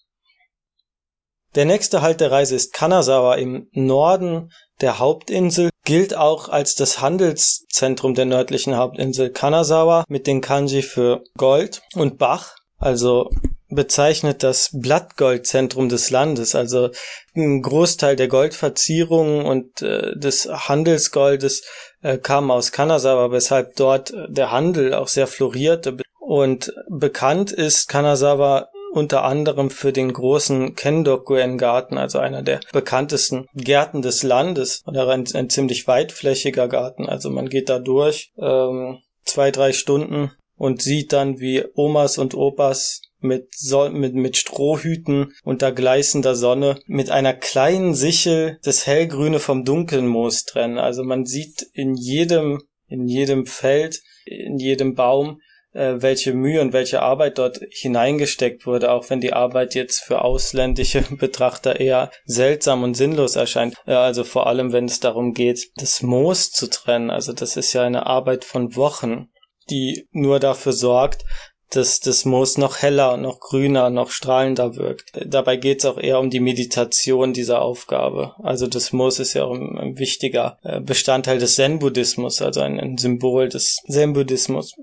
Der 1.58 1.64
nächste 1.64 2.02
Halt 2.02 2.20
der 2.20 2.30
Reise 2.30 2.54
ist 2.54 2.72
Kanazawa 2.72 3.34
im 3.34 3.66
Norden 3.72 4.52
der 4.80 5.00
Hauptinsel, 5.00 5.70
gilt 5.84 6.14
auch 6.14 6.48
als 6.48 6.76
das 6.76 7.00
Handelszentrum 7.00 8.14
der 8.14 8.26
nördlichen 8.26 8.76
Hauptinsel. 8.76 9.30
Kanazawa 9.30 10.04
mit 10.06 10.28
den 10.28 10.40
Kanji 10.40 10.82
für 10.82 11.24
Gold 11.36 11.82
und 11.96 12.16
Bach, 12.16 12.54
also 12.78 13.28
bezeichnet 13.68 14.44
das 14.44 14.70
Blattgoldzentrum 14.72 15.88
des 15.88 16.10
Landes, 16.10 16.54
also 16.54 16.90
ein 17.34 17.60
Großteil 17.60 18.14
der 18.14 18.28
Goldverzierungen 18.28 19.44
und 19.44 19.82
äh, 19.82 20.16
des 20.16 20.46
Handelsgoldes 20.46 21.64
äh, 22.02 22.18
kam 22.18 22.52
aus 22.52 22.70
Kanazawa, 22.70 23.32
weshalb 23.32 23.74
dort 23.74 24.14
der 24.28 24.52
Handel 24.52 24.94
auch 24.94 25.08
sehr 25.08 25.26
florierte. 25.26 25.96
Und 26.20 26.72
bekannt 26.88 27.50
ist 27.50 27.88
Kanazawa 27.88 28.68
unter 28.92 29.25
anderem 29.25 29.71
für 29.71 29.92
den 29.92 30.12
großen 30.12 30.75
Kendokuen-Garten, 30.75 31.99
also 31.99 32.18
einer 32.18 32.42
der 32.42 32.61
bekanntesten 32.73 33.47
Gärten 33.54 34.02
des 34.02 34.23
Landes 34.23 34.83
oder 34.87 35.09
ein, 35.09 35.25
ein 35.35 35.50
ziemlich 35.50 35.87
weitflächiger 35.87 36.68
Garten. 36.68 37.09
Also 37.09 37.30
man 37.30 37.49
geht 37.49 37.68
da 37.68 37.78
durch 37.78 38.33
ähm, 38.38 38.99
zwei, 39.25 39.50
drei 39.50 39.73
Stunden 39.73 40.33
und 40.57 40.83
sieht 40.83 41.12
dann, 41.12 41.38
wie 41.38 41.64
Omas 41.75 42.18
und 42.18 42.35
Opas 42.35 43.02
mit, 43.21 43.49
so 43.54 43.88
mit, 43.90 44.14
mit 44.14 44.37
Strohhüten 44.37 45.33
unter 45.45 45.73
gleißender 45.73 46.35
Sonne 46.35 46.80
mit 46.87 47.11
einer 47.11 47.35
kleinen 47.35 47.95
Sichel 47.95 48.59
das 48.62 48.87
Hellgrüne 48.87 49.40
vom 49.40 49.64
dunklen 49.64 50.07
Moos 50.07 50.45
trennen. 50.45 50.78
Also 50.78 51.04
man 51.04 51.26
sieht 51.26 51.66
in 51.73 51.95
jedem, 51.95 52.62
in 52.87 53.07
jedem 53.07 53.47
Feld, 53.47 54.00
in 54.25 54.59
jedem 54.59 54.95
Baum 54.95 55.40
äh, 55.78 56.02
welche 56.02 56.35
Mühe 56.35 56.61
und 56.61 56.73
welche 56.73 57.02
Arbeit 57.02 57.38
dort 57.38 57.61
hineingesteckt 57.70 58.66
wurde, 58.66 58.90
auch 58.90 59.08
wenn 59.11 59.20
die 59.20 59.32
Arbeit 59.32 59.75
jetzt 59.75 60.00
für 60.00 60.23
ausländische 60.23 61.02
Betrachter 61.11 61.78
eher 61.80 62.11
seltsam 62.25 62.82
und 62.82 62.94
sinnlos 62.94 63.37
erscheint. 63.37 63.76
Äh, 63.87 63.92
also 63.92 64.25
vor 64.25 64.47
allem, 64.47 64.73
wenn 64.73 64.87
es 64.87 65.00
darum 65.00 65.32
geht, 65.32 65.70
das 65.76 66.02
Moos 66.02 66.50
zu 66.50 66.68
trennen. 66.68 67.11
Also 67.11 67.32
das 67.32 67.56
ist 67.56 67.73
ja 67.73 67.82
eine 67.82 68.06
Arbeit 68.06 68.44
von 68.44 68.76
Wochen, 68.76 69.28
die 69.70 70.06
nur 70.12 70.40
dafür 70.40 70.73
sorgt, 70.73 71.25
dass 71.70 72.00
das 72.00 72.25
Moos 72.25 72.56
noch 72.56 72.78
heller, 72.78 73.16
noch 73.18 73.40
grüner, 73.40 73.90
noch 73.90 74.11
strahlender 74.11 74.76
wirkt. 74.76 75.12
Dabei 75.26 75.56
geht 75.56 75.80
es 75.80 75.85
auch 75.85 75.99
eher 75.99 76.18
um 76.18 76.30
die 76.30 76.40
Meditation 76.40 77.35
dieser 77.35 77.61
Aufgabe. 77.61 78.35
Also 78.42 78.66
das 78.66 78.92
Moos 78.92 79.18
ist 79.18 79.35
ja 79.35 79.44
auch 79.44 79.54
ein, 79.54 79.78
ein 79.78 79.99
wichtiger 79.99 80.58
äh, 80.62 80.80
Bestandteil 80.80 81.38
des 81.38 81.56
Zen-Buddhismus, 81.56 82.40
also 82.40 82.61
ein, 82.61 82.80
ein 82.80 82.97
Symbol 82.97 83.49
des 83.49 83.76
Zen-Buddhismus. 83.87 84.75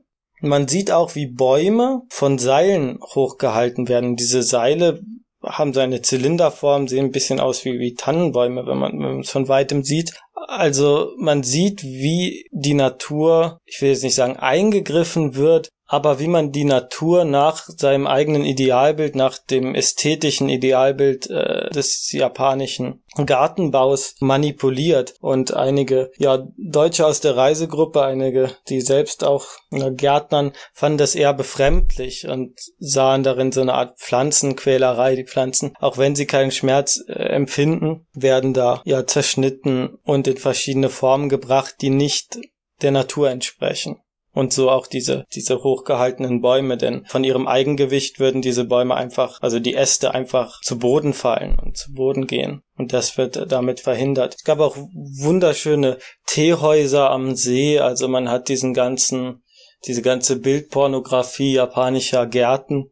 Man 0.42 0.68
sieht 0.68 0.92
auch, 0.92 1.16
wie 1.16 1.28
Bäume 1.28 2.02
von 2.10 2.38
Seilen 2.38 3.00
hochgehalten 3.02 3.88
werden. 3.88 4.16
Diese 4.16 4.44
Seile 4.44 5.02
haben 5.44 5.74
so 5.74 5.80
eine 5.80 6.02
Zylinderform, 6.02 6.88
sehen 6.88 7.06
ein 7.06 7.12
bisschen 7.12 7.40
aus 7.40 7.66
wie, 7.66 7.80
wie 7.80 7.94
Tannenbäume, 7.94 8.66
wenn 8.66 8.78
man, 8.78 9.20
es 9.20 9.30
von 9.30 9.48
weitem 9.48 9.84
sieht. 9.84 10.14
Also 10.48 11.12
man 11.18 11.44
sieht, 11.44 11.84
wie 11.84 12.48
die 12.52 12.74
Natur, 12.74 13.60
ich 13.66 13.82
will 13.82 13.90
jetzt 13.90 14.04
nicht 14.04 14.16
sagen 14.16 14.38
eingegriffen 14.38 15.36
wird, 15.36 15.70
aber 15.88 16.20
wie 16.20 16.28
man 16.28 16.52
die 16.52 16.64
Natur 16.64 17.26
nach 17.26 17.68
seinem 17.68 18.08
eigenen 18.08 18.44
Idealbild, 18.44 19.16
nach 19.16 19.38
dem 19.38 19.76
ästhetischen 19.76 20.50
Idealbild 20.50 21.30
äh, 21.30 21.70
des 21.70 22.12
japanischen 22.12 23.04
Gartenbaus 23.26 24.16
manipuliert. 24.20 25.16
Und 25.20 25.54
einige 25.54 26.12
ja, 26.18 26.48
Deutsche 26.58 27.06
aus 27.06 27.22
der 27.22 27.38
Reisegruppe, 27.38 28.02
einige, 28.02 28.52
die 28.68 28.82
selbst 28.82 29.24
auch 29.24 29.46
äh, 29.72 29.92
Gärtnern, 29.92 30.54
fanden 30.74 30.98
das 30.98 31.16
eher 31.16 31.34
befremdlich 31.34 32.28
und 32.28 32.60
sahen 32.80 33.24
darin 33.24 33.52
so 33.52 33.62
eine 33.62 33.74
Art 33.74 34.00
Pflanzenquälerei. 34.00 35.16
Die 35.16 35.26
Pflanzen, 35.26 35.74
auch 35.80 35.98
wenn 35.98 36.16
sie 36.16 36.26
keinen 36.26 36.52
Schmerz 36.52 37.04
äh, 37.08 37.14
empfinden, 37.14 38.08
werden 38.14 38.54
da 38.54 38.82
ja 38.86 39.06
zerschnitten 39.06 39.98
und 40.04 40.28
in 40.28 40.38
verschiedene 40.38 40.90
Formen 40.90 41.30
gebracht, 41.30 41.76
die 41.82 41.92
nicht 41.92 42.40
der 42.82 42.92
Natur 42.92 43.30
entsprechen 43.30 44.00
und 44.36 44.54
so 44.54 44.70
auch 44.70 44.86
diese, 44.86 45.26
diese 45.34 45.64
hochgehaltenen 45.64 46.42
Bäume, 46.42 46.78
denn 46.78 47.06
von 47.08 47.24
ihrem 47.24 47.48
Eigengewicht 47.48 48.20
würden 48.20 48.42
diese 48.42 48.66
Bäume 48.66 48.94
einfach, 48.96 49.42
also 49.42 49.60
die 49.60 49.74
Äste 49.74 50.14
einfach 50.14 50.62
zu 50.62 50.78
Boden 50.78 51.14
fallen 51.14 51.58
und 51.58 51.78
zu 51.78 51.94
Boden 51.94 52.28
gehen. 52.28 52.62
Und 52.78 52.94
das 52.94 53.18
wird 53.18 53.52
damit 53.52 53.80
verhindert. 53.80 54.36
Es 54.36 54.44
gab 54.44 54.60
auch 54.60 54.76
wunderschöne 54.76 55.98
Teehäuser 56.28 57.10
am 57.10 57.36
See, 57.36 57.80
also 57.80 58.10
man 58.10 58.30
hat 58.30 58.50
diesen 58.50 58.74
ganzen, 58.74 59.42
diese 59.88 60.02
ganze 60.02 60.38
Bildpornografie 60.38 61.54
japanischer 61.54 62.28
Gärten 62.28 62.92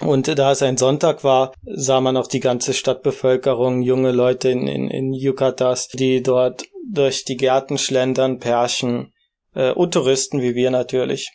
und 0.00 0.26
da 0.38 0.52
es 0.52 0.62
ein 0.62 0.78
Sonntag 0.78 1.24
war, 1.24 1.52
sah 1.62 2.00
man 2.00 2.16
auch 2.16 2.26
die 2.26 2.40
ganze 2.40 2.72
Stadtbevölkerung, 2.72 3.82
junge 3.82 4.12
Leute 4.12 4.48
in, 4.48 4.66
in, 4.66 4.88
in 4.88 5.12
Yukatas, 5.12 5.88
die 5.88 6.22
dort 6.22 6.64
durch 6.90 7.24
die 7.24 7.36
Gärten 7.36 7.76
schlendern, 7.76 8.38
Perschen, 8.38 9.12
äh, 9.54 9.72
und 9.72 9.92
Touristen 9.92 10.42
wie 10.42 10.54
wir 10.54 10.70
natürlich. 10.70 11.30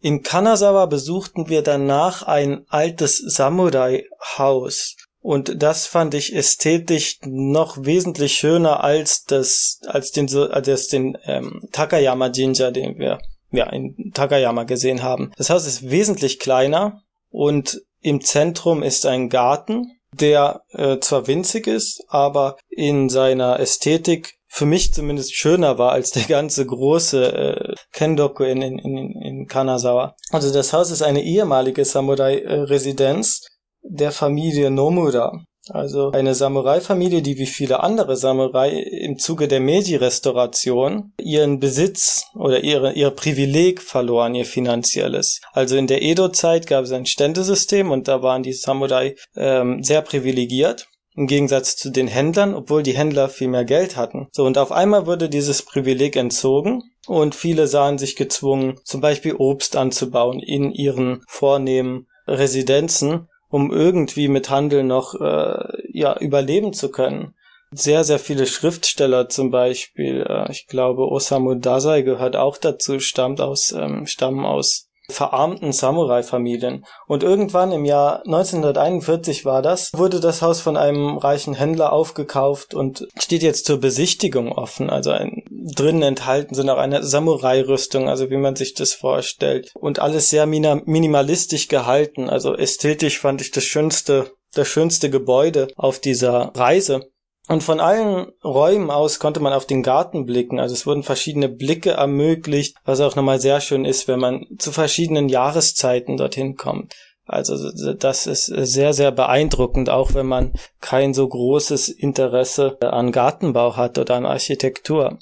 In 0.00 0.22
Kanazawa 0.22 0.86
besuchten 0.86 1.48
wir 1.48 1.62
danach 1.62 2.22
ein 2.24 2.66
altes 2.68 3.16
Samurai-Haus. 3.16 4.96
Und 5.20 5.62
das 5.62 5.86
fand 5.86 6.12
ich 6.12 6.34
ästhetisch 6.34 7.20
noch 7.24 7.78
wesentlich 7.80 8.34
schöner 8.34 8.84
als 8.84 9.24
das, 9.24 9.80
als 9.86 10.10
den, 10.10 10.28
als 10.36 10.88
den 10.88 11.16
ähm, 11.24 11.62
Takayama 11.72 12.26
Jinja, 12.26 12.70
den 12.70 12.98
wir 12.98 13.18
ja, 13.50 13.70
in 13.70 14.12
Takayama 14.12 14.64
gesehen 14.64 15.02
haben. 15.02 15.32
Das 15.38 15.48
Haus 15.48 15.66
ist 15.66 15.88
wesentlich 15.90 16.38
kleiner 16.38 17.00
und 17.30 17.80
im 18.02 18.20
Zentrum 18.20 18.82
ist 18.82 19.06
ein 19.06 19.30
Garten, 19.30 19.86
der 20.12 20.62
äh, 20.72 20.98
zwar 20.98 21.26
winzig 21.26 21.66
ist, 21.66 22.04
aber 22.08 22.58
in 22.68 23.08
seiner 23.08 23.58
Ästhetik 23.58 24.34
für 24.54 24.66
mich 24.66 24.94
zumindest 24.94 25.34
schöner 25.34 25.78
war 25.78 25.90
als 25.90 26.12
der 26.12 26.22
ganze 26.22 26.64
große 26.64 27.32
äh, 27.32 27.74
Kendoku 27.92 28.44
in, 28.44 28.62
in, 28.62 28.78
in, 28.78 29.20
in 29.20 29.46
Kanazawa. 29.48 30.14
Also 30.30 30.52
das 30.52 30.72
Haus 30.72 30.92
ist 30.92 31.02
eine 31.02 31.24
ehemalige 31.24 31.84
Samurai-Residenz 31.84 33.48
der 33.82 34.12
Familie 34.12 34.70
Nomura. 34.70 35.42
Also 35.70 36.12
eine 36.12 36.36
Samurai-Familie, 36.36 37.20
die 37.22 37.36
wie 37.36 37.46
viele 37.46 37.82
andere 37.82 38.16
Samurai 38.16 38.70
im 38.70 39.18
Zuge 39.18 39.48
der 39.48 39.58
Meiji-Restauration 39.58 41.12
ihren 41.18 41.58
Besitz 41.58 42.26
oder 42.36 42.62
ihre, 42.62 42.92
ihr 42.92 43.10
Privileg 43.10 43.82
verloren, 43.82 44.36
ihr 44.36 44.44
finanzielles. 44.44 45.40
Also 45.52 45.76
in 45.76 45.88
der 45.88 46.02
Edo-Zeit 46.02 46.68
gab 46.68 46.84
es 46.84 46.92
ein 46.92 47.06
Ständesystem 47.06 47.90
und 47.90 48.06
da 48.06 48.22
waren 48.22 48.44
die 48.44 48.52
Samurai 48.52 49.16
ähm, 49.34 49.82
sehr 49.82 50.02
privilegiert 50.02 50.86
im 51.16 51.26
Gegensatz 51.26 51.76
zu 51.76 51.90
den 51.90 52.08
Händlern, 52.08 52.54
obwohl 52.54 52.82
die 52.82 52.96
Händler 52.96 53.28
viel 53.28 53.48
mehr 53.48 53.64
Geld 53.64 53.96
hatten. 53.96 54.28
So, 54.32 54.44
und 54.44 54.58
auf 54.58 54.72
einmal 54.72 55.06
wurde 55.06 55.28
dieses 55.28 55.62
Privileg 55.62 56.16
entzogen 56.16 56.82
und 57.06 57.34
viele 57.34 57.66
sahen 57.66 57.98
sich 57.98 58.16
gezwungen, 58.16 58.80
zum 58.84 59.00
Beispiel 59.00 59.34
Obst 59.36 59.76
anzubauen 59.76 60.40
in 60.40 60.72
ihren 60.72 61.22
vornehmen 61.28 62.08
Residenzen, 62.26 63.28
um 63.48 63.70
irgendwie 63.70 64.28
mit 64.28 64.50
Handel 64.50 64.82
noch 64.82 65.14
äh, 65.20 65.82
ja 65.92 66.18
überleben 66.18 66.72
zu 66.72 66.90
können. 66.90 67.34
Sehr, 67.70 68.04
sehr 68.04 68.18
viele 68.18 68.46
Schriftsteller 68.46 69.28
zum 69.28 69.50
Beispiel, 69.50 70.24
äh, 70.28 70.50
ich 70.50 70.66
glaube 70.66 71.08
Osamu 71.08 71.54
Dazai 71.54 72.02
gehört 72.02 72.36
auch 72.36 72.56
dazu, 72.56 72.98
stammt 72.98 73.40
aus, 73.40 73.72
ähm, 73.72 74.06
stammen 74.06 74.44
aus 74.44 74.88
verarmten 75.10 75.72
Samurai-Familien. 75.72 76.84
Und 77.06 77.22
irgendwann 77.22 77.72
im 77.72 77.84
Jahr 77.84 78.24
1941 78.24 79.44
war 79.44 79.62
das, 79.62 79.90
wurde 79.94 80.20
das 80.20 80.42
Haus 80.42 80.60
von 80.60 80.76
einem 80.76 81.18
reichen 81.18 81.54
Händler 81.54 81.92
aufgekauft 81.92 82.74
und 82.74 83.06
steht 83.18 83.42
jetzt 83.42 83.66
zur 83.66 83.80
Besichtigung 83.80 84.52
offen. 84.52 84.90
Also 84.90 85.10
ein, 85.10 85.44
drinnen 85.50 86.02
enthalten 86.02 86.54
sind 86.54 86.70
auch 86.70 86.78
eine 86.78 87.02
Samurai-Rüstung, 87.02 88.08
also 88.08 88.30
wie 88.30 88.36
man 88.36 88.56
sich 88.56 88.74
das 88.74 88.92
vorstellt. 88.92 89.72
Und 89.74 89.98
alles 89.98 90.30
sehr 90.30 90.46
minimalistisch 90.46 91.68
gehalten. 91.68 92.28
Also 92.30 92.54
ästhetisch 92.54 93.18
fand 93.18 93.40
ich 93.40 93.50
das 93.50 93.64
schönste, 93.64 94.32
das 94.54 94.68
schönste 94.68 95.10
Gebäude 95.10 95.68
auf 95.76 95.98
dieser 95.98 96.52
Reise. 96.54 97.02
Und 97.46 97.62
von 97.62 97.78
allen 97.78 98.32
Räumen 98.42 98.90
aus 98.90 99.18
konnte 99.18 99.40
man 99.40 99.52
auf 99.52 99.66
den 99.66 99.82
Garten 99.82 100.24
blicken. 100.24 100.58
Also 100.58 100.74
es 100.74 100.86
wurden 100.86 101.02
verschiedene 101.02 101.48
Blicke 101.48 101.90
ermöglicht, 101.90 102.76
was 102.84 103.00
auch 103.00 103.16
nochmal 103.16 103.38
sehr 103.38 103.60
schön 103.60 103.84
ist, 103.84 104.08
wenn 104.08 104.18
man 104.18 104.46
zu 104.58 104.72
verschiedenen 104.72 105.28
Jahreszeiten 105.28 106.16
dorthin 106.16 106.56
kommt. 106.56 106.94
Also 107.26 107.70
das 107.94 108.26
ist 108.26 108.46
sehr, 108.46 108.92
sehr 108.92 109.10
beeindruckend, 109.10 109.88
auch 109.88 110.14
wenn 110.14 110.26
man 110.26 110.52
kein 110.80 111.14
so 111.14 111.26
großes 111.26 111.88
Interesse 111.88 112.78
an 112.80 113.12
Gartenbau 113.12 113.76
hat 113.76 113.98
oder 113.98 114.16
an 114.16 114.26
Architektur. 114.26 115.18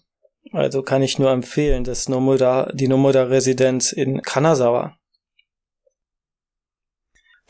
Also 0.53 0.83
kann 0.83 1.03
ich 1.03 1.19
nur 1.19 1.31
empfehlen, 1.31 1.85
das 1.85 2.09
Nomoda, 2.09 2.71
die 2.73 2.89
Nomoda-Residenz 2.89 3.93
in 3.93 4.21
Kanazawa. 4.23 4.97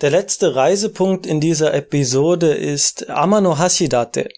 Der 0.02 0.11
letzte 0.11 0.55
Reisepunkt 0.55 1.26
in 1.26 1.41
dieser 1.41 1.73
Episode 1.75 2.52
ist 2.52 3.09
Amano 3.09 3.59
Hashidate, 3.59 4.29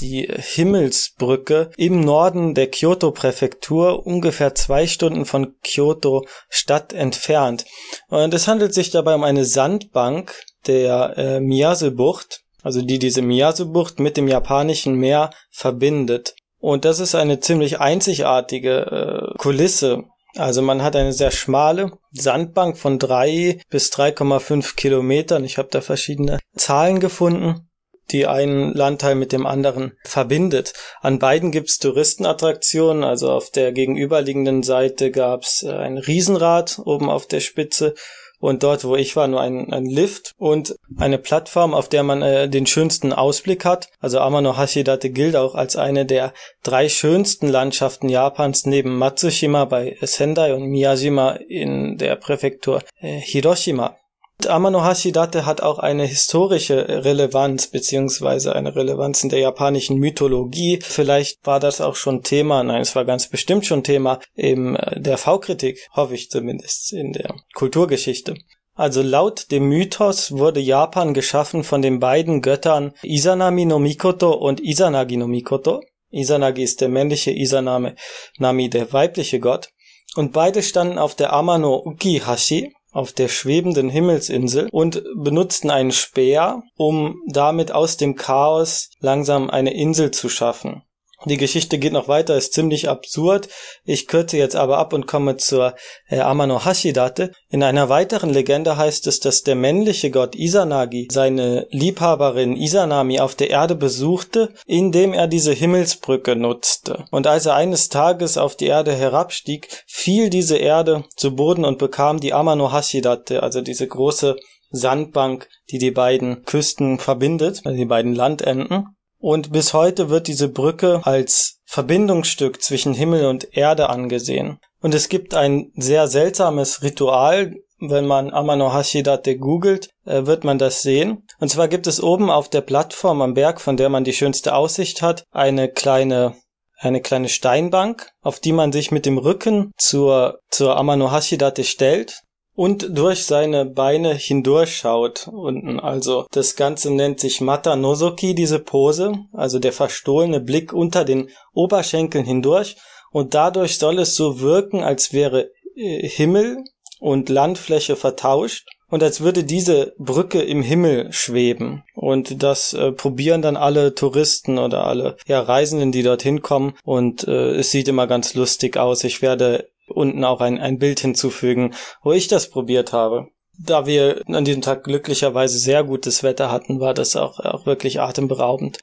die 0.00 0.28
Himmelsbrücke 0.28 1.70
im 1.76 2.00
Norden 2.00 2.54
der 2.54 2.70
Kyoto-Präfektur, 2.70 4.06
ungefähr 4.06 4.54
zwei 4.54 4.86
Stunden 4.86 5.24
von 5.24 5.54
Kyoto 5.62 6.26
Stadt 6.48 6.92
entfernt. 6.92 7.64
Und 8.08 8.34
es 8.34 8.48
handelt 8.48 8.74
sich 8.74 8.90
dabei 8.90 9.14
um 9.14 9.24
eine 9.24 9.44
Sandbank 9.44 10.34
der 10.66 11.14
äh, 11.16 11.40
Miyase-Bucht, 11.40 12.42
also 12.62 12.82
die 12.82 12.98
diese 12.98 13.22
Miyase-Bucht 13.22 14.00
mit 14.00 14.16
dem 14.16 14.28
japanischen 14.28 14.94
Meer 14.94 15.30
verbindet. 15.50 16.34
Und 16.58 16.84
das 16.84 17.00
ist 17.00 17.14
eine 17.14 17.40
ziemlich 17.40 17.80
einzigartige 17.80 19.32
äh, 19.34 19.38
Kulisse. 19.38 20.04
Also 20.36 20.62
man 20.62 20.82
hat 20.82 20.96
eine 20.96 21.12
sehr 21.12 21.30
schmale 21.30 21.92
Sandbank 22.12 22.78
von 22.78 22.98
drei 22.98 23.60
bis 23.68 23.92
3,5 23.92 24.76
Kilometern. 24.76 25.44
Ich 25.44 25.58
habe 25.58 25.68
da 25.70 25.80
verschiedene 25.80 26.38
Zahlen 26.56 27.00
gefunden 27.00 27.68
die 28.10 28.26
einen 28.26 28.74
Landteil 28.74 29.14
mit 29.14 29.32
dem 29.32 29.46
anderen 29.46 29.92
verbindet. 30.04 30.74
An 31.00 31.18
beiden 31.18 31.50
gibt's 31.50 31.78
Touristenattraktionen, 31.78 33.04
also 33.04 33.30
auf 33.30 33.50
der 33.50 33.72
gegenüberliegenden 33.72 34.62
Seite 34.62 35.10
gab's 35.10 35.62
äh, 35.62 35.72
ein 35.72 35.98
Riesenrad 35.98 36.80
oben 36.84 37.08
auf 37.08 37.26
der 37.26 37.40
Spitze 37.40 37.94
und 38.42 38.64
dort, 38.64 38.84
wo 38.84 38.96
ich 38.96 39.14
war, 39.14 39.28
nur 39.28 39.40
ein, 39.40 39.72
ein 39.72 39.86
Lift 39.86 40.32
und 40.36 40.74
eine 40.98 41.18
Plattform, 41.18 41.74
auf 41.74 41.88
der 41.88 42.02
man 42.02 42.22
äh, 42.22 42.48
den 42.48 42.66
schönsten 42.66 43.12
Ausblick 43.12 43.64
hat. 43.64 43.88
Also 44.00 44.18
Amano 44.18 44.58
Hashidate 44.58 45.10
gilt 45.10 45.36
auch 45.36 45.54
als 45.54 45.76
eine 45.76 46.04
der 46.04 46.34
drei 46.64 46.88
schönsten 46.88 47.46
Landschaften 47.46 48.08
Japans 48.08 48.66
neben 48.66 48.98
Matsushima 48.98 49.64
bei 49.66 49.96
Sendai 50.00 50.54
und 50.54 50.64
Miyajima 50.64 51.38
in 51.48 51.98
der 51.98 52.16
Präfektur 52.16 52.82
äh, 53.00 53.20
Hiroshima. 53.20 53.96
Amano 54.46 54.84
Hashidate 54.84 55.46
hat 55.46 55.62
auch 55.62 55.78
eine 55.78 56.04
historische 56.04 57.04
Relevanz 57.04 57.66
beziehungsweise 57.66 58.54
eine 58.54 58.74
Relevanz 58.74 59.22
in 59.22 59.30
der 59.30 59.40
japanischen 59.40 59.98
Mythologie. 59.98 60.80
Vielleicht 60.82 61.46
war 61.46 61.60
das 61.60 61.80
auch 61.80 61.96
schon 61.96 62.22
Thema, 62.22 62.62
nein, 62.62 62.80
es 62.80 62.94
war 62.94 63.04
ganz 63.04 63.28
bestimmt 63.28 63.66
schon 63.66 63.84
Thema 63.84 64.20
in 64.34 64.76
äh, 64.76 65.00
der 65.00 65.18
V-Kritik, 65.18 65.78
hoffe 65.94 66.14
ich 66.14 66.30
zumindest, 66.30 66.92
in 66.92 67.12
der 67.12 67.34
Kulturgeschichte. 67.54 68.34
Also 68.74 69.02
laut 69.02 69.50
dem 69.50 69.68
Mythos 69.68 70.32
wurde 70.32 70.60
Japan 70.60 71.12
geschaffen 71.12 71.62
von 71.62 71.82
den 71.82 72.00
beiden 72.00 72.40
Göttern 72.40 72.92
Izanami 73.02 73.66
no 73.66 73.78
Mikoto 73.78 74.32
und 74.32 74.60
Izanagi 74.60 75.16
no 75.18 75.26
Mikoto. 75.26 75.82
Izanagi 76.10 76.62
ist 76.62 76.80
der 76.80 76.88
männliche, 76.88 77.32
Izanami 77.32 77.92
Nami 78.38 78.70
der 78.70 78.92
weibliche 78.92 79.40
Gott. 79.40 79.68
Und 80.14 80.32
beide 80.32 80.62
standen 80.62 80.98
auf 80.98 81.14
der 81.14 81.32
Amano 81.32 81.82
Ukihashi, 81.84 82.72
auf 82.92 83.12
der 83.12 83.28
schwebenden 83.28 83.88
Himmelsinsel 83.88 84.68
und 84.70 85.02
benutzten 85.16 85.70
einen 85.70 85.92
Speer, 85.92 86.62
um 86.76 87.20
damit 87.26 87.72
aus 87.72 87.96
dem 87.96 88.14
Chaos 88.14 88.90
langsam 89.00 89.50
eine 89.50 89.74
Insel 89.74 90.10
zu 90.10 90.28
schaffen. 90.28 90.82
Die 91.24 91.36
Geschichte 91.36 91.78
geht 91.78 91.92
noch 91.92 92.08
weiter, 92.08 92.36
ist 92.36 92.52
ziemlich 92.52 92.88
absurd. 92.88 93.48
Ich 93.84 94.08
kürze 94.08 94.36
jetzt 94.36 94.56
aber 94.56 94.78
ab 94.78 94.92
und 94.92 95.06
komme 95.06 95.36
zur 95.36 95.74
äh, 96.08 96.18
Amano 96.18 96.64
Hashidate. 96.64 97.32
In 97.48 97.62
einer 97.62 97.88
weiteren 97.88 98.30
Legende 98.30 98.76
heißt 98.76 99.06
es, 99.06 99.20
dass 99.20 99.42
der 99.42 99.54
männliche 99.54 100.10
Gott 100.10 100.34
Izanagi 100.34 101.08
seine 101.12 101.66
Liebhaberin 101.70 102.56
Izanami 102.56 103.20
auf 103.20 103.36
der 103.36 103.50
Erde 103.50 103.76
besuchte, 103.76 104.52
indem 104.66 105.12
er 105.12 105.28
diese 105.28 105.52
Himmelsbrücke 105.52 106.34
nutzte. 106.34 107.04
Und 107.10 107.26
als 107.26 107.46
er 107.46 107.54
eines 107.54 107.88
Tages 107.88 108.36
auf 108.36 108.56
die 108.56 108.66
Erde 108.66 108.92
herabstieg, 108.92 109.68
fiel 109.86 110.28
diese 110.28 110.56
Erde 110.56 111.04
zu 111.16 111.36
Boden 111.36 111.64
und 111.64 111.78
bekam 111.78 112.18
die 112.18 112.32
Amano 112.32 112.72
Hashidate, 112.72 113.42
also 113.42 113.60
diese 113.60 113.86
große 113.86 114.36
Sandbank, 114.70 115.48
die 115.70 115.78
die 115.78 115.90
beiden 115.90 116.44
Küsten 116.44 116.98
verbindet, 116.98 117.60
also 117.64 117.76
die 117.76 117.84
beiden 117.84 118.14
Landenden. 118.14 118.96
Und 119.22 119.52
bis 119.52 119.72
heute 119.72 120.10
wird 120.10 120.26
diese 120.26 120.48
Brücke 120.48 121.00
als 121.04 121.60
Verbindungsstück 121.64 122.60
zwischen 122.60 122.92
Himmel 122.92 123.26
und 123.26 123.56
Erde 123.56 123.88
angesehen. 123.88 124.58
Und 124.80 124.96
es 124.96 125.08
gibt 125.08 125.32
ein 125.32 125.70
sehr 125.76 126.08
seltsames 126.08 126.82
Ritual, 126.82 127.54
wenn 127.78 128.04
man 128.04 128.32
Amano 128.32 128.74
Hashidate 128.74 129.38
googelt, 129.38 129.90
äh, 130.06 130.26
wird 130.26 130.42
man 130.42 130.58
das 130.58 130.82
sehen. 130.82 131.24
Und 131.38 131.50
zwar 131.50 131.68
gibt 131.68 131.86
es 131.86 132.02
oben 132.02 132.30
auf 132.30 132.48
der 132.48 132.62
Plattform 132.62 133.22
am 133.22 133.34
Berg, 133.34 133.60
von 133.60 133.76
der 133.76 133.90
man 133.90 134.02
die 134.02 134.12
schönste 134.12 134.56
Aussicht 134.56 135.02
hat, 135.02 135.22
eine 135.30 135.68
kleine 135.68 136.34
eine 136.78 137.00
kleine 137.00 137.28
Steinbank, 137.28 138.10
auf 138.22 138.40
die 138.40 138.50
man 138.50 138.72
sich 138.72 138.90
mit 138.90 139.06
dem 139.06 139.16
Rücken 139.16 139.70
zur, 139.78 140.40
zur 140.50 140.76
Amano 140.76 141.12
Hashidate 141.12 141.62
stellt 141.62 142.22
und 142.54 142.96
durch 142.96 143.24
seine 143.24 143.64
Beine 143.64 144.14
hindurchschaut 144.14 145.28
unten. 145.28 145.80
Also 145.80 146.26
das 146.30 146.56
Ganze 146.56 146.92
nennt 146.92 147.20
sich 147.20 147.40
Mata 147.40 147.76
Nozoki, 147.76 148.34
diese 148.34 148.58
Pose, 148.58 149.14
also 149.32 149.58
der 149.58 149.72
verstohlene 149.72 150.40
Blick 150.40 150.72
unter 150.72 151.04
den 151.04 151.30
Oberschenkeln 151.54 152.24
hindurch. 152.24 152.76
Und 153.10 153.34
dadurch 153.34 153.78
soll 153.78 153.98
es 153.98 154.14
so 154.14 154.40
wirken, 154.40 154.82
als 154.82 155.12
wäre 155.12 155.50
äh, 155.76 156.08
Himmel 156.08 156.64
und 157.00 157.28
Landfläche 157.28 157.96
vertauscht 157.96 158.66
und 158.92 159.02
als 159.02 159.22
würde 159.22 159.42
diese 159.42 159.94
Brücke 159.98 160.42
im 160.42 160.62
Himmel 160.62 161.10
schweben. 161.12 161.82
Und 161.94 162.42
das 162.42 162.74
äh, 162.74 162.92
probieren 162.92 163.40
dann 163.40 163.56
alle 163.56 163.94
Touristen 163.94 164.58
oder 164.58 164.86
alle 164.86 165.16
ja, 165.26 165.40
Reisenden, 165.40 165.92
die 165.92 166.02
dorthin 166.02 166.42
kommen. 166.42 166.74
Und 166.84 167.26
äh, 167.26 167.52
es 167.54 167.70
sieht 167.70 167.88
immer 167.88 168.06
ganz 168.06 168.34
lustig 168.34 168.76
aus. 168.76 169.02
Ich 169.04 169.22
werde 169.22 169.70
unten 169.92 170.24
auch 170.24 170.40
ein, 170.40 170.58
ein 170.58 170.78
Bild 170.78 171.00
hinzufügen, 171.00 171.74
wo 172.02 172.12
ich 172.12 172.28
das 172.28 172.50
probiert 172.50 172.92
habe. 172.92 173.28
Da 173.58 173.86
wir 173.86 174.22
an 174.26 174.44
diesem 174.44 174.62
Tag 174.62 174.84
glücklicherweise 174.84 175.58
sehr 175.58 175.84
gutes 175.84 176.22
Wetter 176.22 176.50
hatten, 176.50 176.80
war 176.80 176.94
das 176.94 177.16
auch, 177.16 177.38
auch 177.38 177.66
wirklich 177.66 178.00
atemberaubend. 178.00 178.78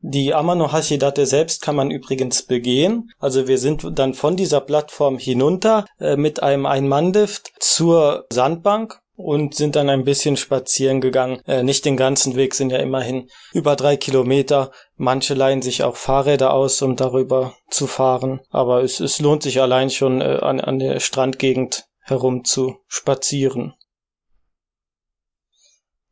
Die 0.00 0.32
Amano 0.32 0.72
Hashidate 0.72 1.26
selbst 1.26 1.60
kann 1.60 1.74
man 1.74 1.90
übrigens 1.90 2.42
begehen. 2.42 3.10
Also 3.18 3.48
wir 3.48 3.58
sind 3.58 3.84
dann 3.98 4.14
von 4.14 4.36
dieser 4.36 4.60
Plattform 4.60 5.18
hinunter 5.18 5.86
äh, 5.98 6.16
mit 6.16 6.42
einem 6.42 6.66
Ein-Mann-Lift 6.66 7.52
zur 7.58 8.26
Sandbank 8.32 9.00
und 9.18 9.56
sind 9.56 9.74
dann 9.74 9.90
ein 9.90 10.04
bisschen 10.04 10.36
spazieren 10.36 11.00
gegangen. 11.00 11.42
Äh, 11.44 11.64
nicht 11.64 11.84
den 11.84 11.96
ganzen 11.96 12.36
Weg, 12.36 12.54
sind 12.54 12.70
ja 12.70 12.78
immerhin 12.78 13.28
über 13.52 13.74
drei 13.74 13.96
Kilometer. 13.96 14.70
Manche 14.94 15.34
leihen 15.34 15.60
sich 15.60 15.82
auch 15.82 15.96
Fahrräder 15.96 16.54
aus, 16.54 16.80
um 16.82 16.94
darüber 16.94 17.56
zu 17.68 17.88
fahren. 17.88 18.40
Aber 18.50 18.84
es, 18.84 19.00
es 19.00 19.18
lohnt 19.18 19.42
sich 19.42 19.60
allein 19.60 19.90
schon 19.90 20.20
äh, 20.20 20.38
an, 20.40 20.60
an 20.60 20.78
der 20.78 21.00
Strandgegend 21.00 21.86
herum 22.00 22.44
zu 22.44 22.76
spazieren. 22.86 23.74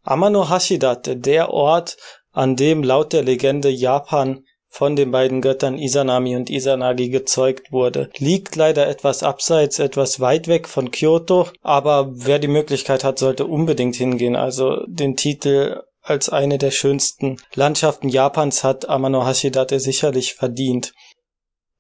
Amano 0.03 0.51
Hashidate, 0.51 1.17
der 1.17 1.51
Ort, 1.51 1.97
an 2.33 2.57
dem 2.57 2.83
laut 2.83 3.13
der 3.13 3.23
Legende 3.23 3.69
Japan 3.69 4.45
von 4.69 4.97
den 4.97 5.11
beiden 5.11 5.41
Göttern 5.41 5.79
Izanami 5.79 6.37
und 6.37 6.51
Izanagi 6.51 7.09
gezeugt 7.09 7.73
wurde. 7.73 8.11
Liegt 8.19 8.57
leider 8.57 8.87
etwas 8.87 9.23
abseits, 9.23 9.79
etwas 9.79 10.21
weit 10.21 10.49
weg 10.49 10.69
von 10.69 10.91
Kyoto, 10.91 11.49
aber 11.63 12.11
wer 12.13 12.39
die 12.39 12.49
Möglichkeit 12.49 13.05
hat, 13.05 13.19
sollte 13.19 13.47
unbedingt 13.47 13.97
hingehen. 13.97 14.37
Also 14.37 14.85
den 14.87 15.17
Titel 15.17 15.83
als 16.03 16.29
eine 16.29 16.59
der 16.59 16.71
schönsten 16.71 17.39
Landschaften 17.55 18.09
Japans 18.09 18.63
hat 18.63 18.89
Amano 18.89 19.27
Hashidate 19.27 19.81
sicherlich 19.81 20.35
verdient. 20.35 20.93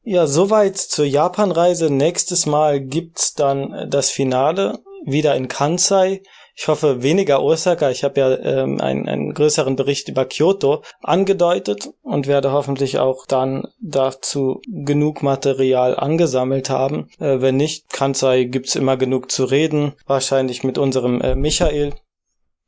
Ja, 0.02 0.26
soweit 0.26 0.76
zur 0.78 1.04
Japanreise. 1.04 1.90
Nächstes 1.90 2.46
Mal 2.46 2.80
gibt's 2.80 3.34
dann 3.34 3.90
das 3.90 4.10
Finale 4.10 4.78
wieder 5.04 5.34
in 5.34 5.48
Kansai. 5.48 6.22
Ich 6.58 6.68
hoffe 6.68 7.02
weniger 7.02 7.42
Osaka. 7.42 7.90
Ich 7.90 8.02
habe 8.02 8.18
ja 8.18 8.34
ähm, 8.38 8.80
einen, 8.80 9.06
einen 9.08 9.34
größeren 9.34 9.76
Bericht 9.76 10.08
über 10.08 10.24
Kyoto 10.24 10.82
angedeutet 11.02 11.90
und 12.02 12.26
werde 12.26 12.50
hoffentlich 12.50 12.98
auch 12.98 13.26
dann 13.26 13.68
dazu 13.78 14.62
genug 14.66 15.22
Material 15.22 15.94
angesammelt 15.94 16.70
haben. 16.70 17.10
Äh, 17.20 17.42
wenn 17.42 17.56
nicht, 17.56 17.90
Kansai 17.90 18.44
gibt's 18.44 18.74
immer 18.74 18.96
genug 18.96 19.30
zu 19.30 19.44
reden. 19.44 19.92
Wahrscheinlich 20.06 20.64
mit 20.64 20.78
unserem 20.78 21.20
äh, 21.20 21.34
Michael. 21.34 21.92